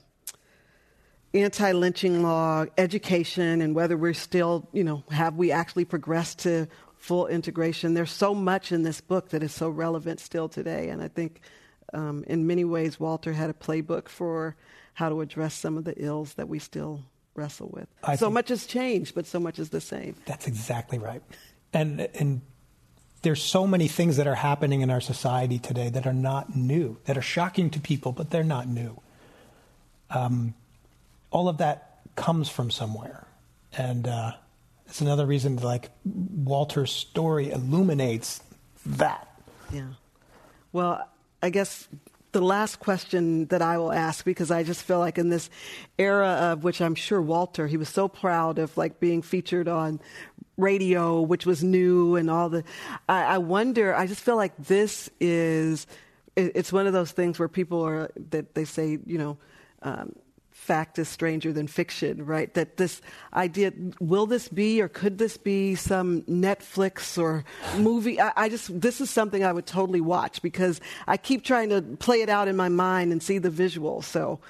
[1.34, 6.66] anti-lynching law, education, and whether we're still, you know, have we actually progressed to
[6.96, 7.94] full integration.
[7.94, 11.40] There's so much in this book that is so relevant still today, and I think
[11.94, 14.56] um, in many ways Walter had a playbook for
[14.94, 17.04] how to address some of the ills that we still
[17.34, 17.86] wrestle with.
[18.02, 20.16] I so much has changed, but so much is the same.
[20.26, 21.22] That's exactly right,
[21.72, 22.40] and and
[23.22, 26.98] there's so many things that are happening in our society today that are not new,
[27.04, 29.00] that are shocking to people, but they're not new.
[30.10, 30.54] Um,
[31.30, 33.26] all of that comes from somewhere,
[33.72, 34.06] and.
[34.06, 34.32] Uh,
[34.88, 38.42] it's another reason like Walter's story illuminates
[38.86, 39.28] that.
[39.72, 39.88] Yeah.
[40.72, 41.06] Well,
[41.42, 41.88] I guess
[42.32, 45.50] the last question that I will ask because I just feel like in this
[45.98, 50.00] era of which I'm sure Walter he was so proud of like being featured on
[50.56, 52.64] radio which was new and all the
[53.08, 55.86] I, I wonder I just feel like this is
[56.36, 59.38] it, it's one of those things where people are that they say you know
[59.82, 60.14] um,
[60.58, 62.52] fact is stranger than fiction, right?
[62.52, 63.00] That this
[63.32, 67.44] idea, will this be or could this be some Netflix or
[67.78, 68.20] movie?
[68.20, 71.80] I, I, just, this is something I would totally watch because I keep trying to
[71.80, 74.02] play it out in my mind and see the visual.
[74.02, 74.40] So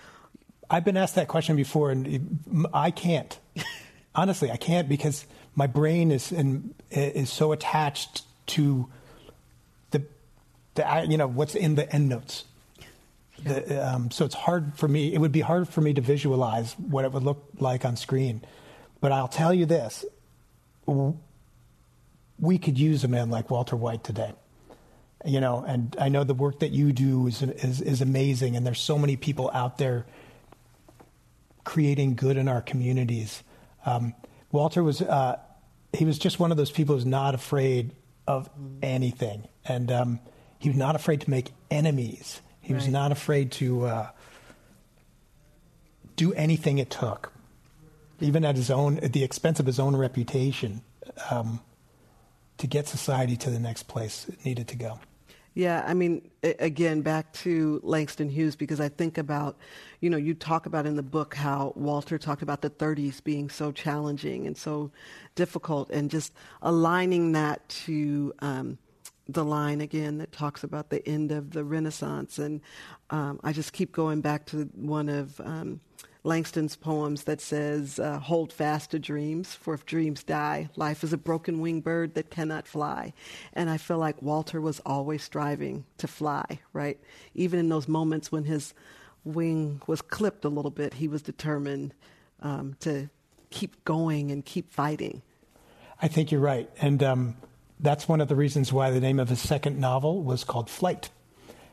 [0.69, 3.39] I've been asked that question before and I can't.
[4.15, 8.89] Honestly, I can't because my brain is, in, eh, is so attached to
[9.93, 10.03] the,
[10.75, 12.45] the, you know, what's in the end notes.
[13.45, 15.15] The, um, so it's hard for me.
[15.15, 18.43] It would be hard for me to visualize what it would look like on screen.
[19.01, 20.05] But I'll tell you this:
[22.39, 24.33] we could use a man like Walter White today.
[25.25, 28.67] You know, and I know the work that you do is is, is amazing, and
[28.67, 30.07] there's so many people out there
[31.65, 33.43] creating good in our communities.
[33.85, 34.15] Um,
[34.53, 35.39] Walter was uh,
[35.93, 37.93] he was just one of those people who's not afraid
[38.27, 38.49] of
[38.83, 40.21] anything, and um,
[40.59, 42.41] he was not afraid to make enemies.
[42.69, 42.83] He right.
[42.83, 44.09] was not afraid to uh,
[46.17, 47.33] do anything it took,
[48.21, 50.83] even at his own at the expense of his own reputation,
[51.31, 51.61] um,
[52.59, 55.01] to get society to the next place it needed to go.
[55.55, 59.57] Yeah, I mean, again, back to Langston Hughes, because I think about,
[60.01, 63.49] you know, you talk about in the book how Walter talked about the 30s being
[63.49, 64.91] so challenging and so
[65.37, 68.77] difficult, and just aligning that to um,
[69.29, 72.39] the line again that talks about the end of the Renaissance.
[72.39, 72.61] And
[73.11, 75.81] um, I just keep going back to one of um,
[76.25, 81.13] Langston's poems that says, uh, Hold fast to dreams, for if dreams die, life is
[81.13, 83.13] a broken winged bird that cannot fly.
[83.53, 86.99] And I feel like Walter was always striving to fly, right?
[87.35, 88.73] Even in those moments when his
[89.25, 91.93] wing was clipped a little bit, he was determined
[92.41, 93.11] um, to
[93.51, 95.23] keep going and keep fighting.
[96.01, 96.71] I think you're right.
[96.81, 97.37] And um,
[97.81, 101.11] that's one of the reasons why the name of his second novel was called Flight.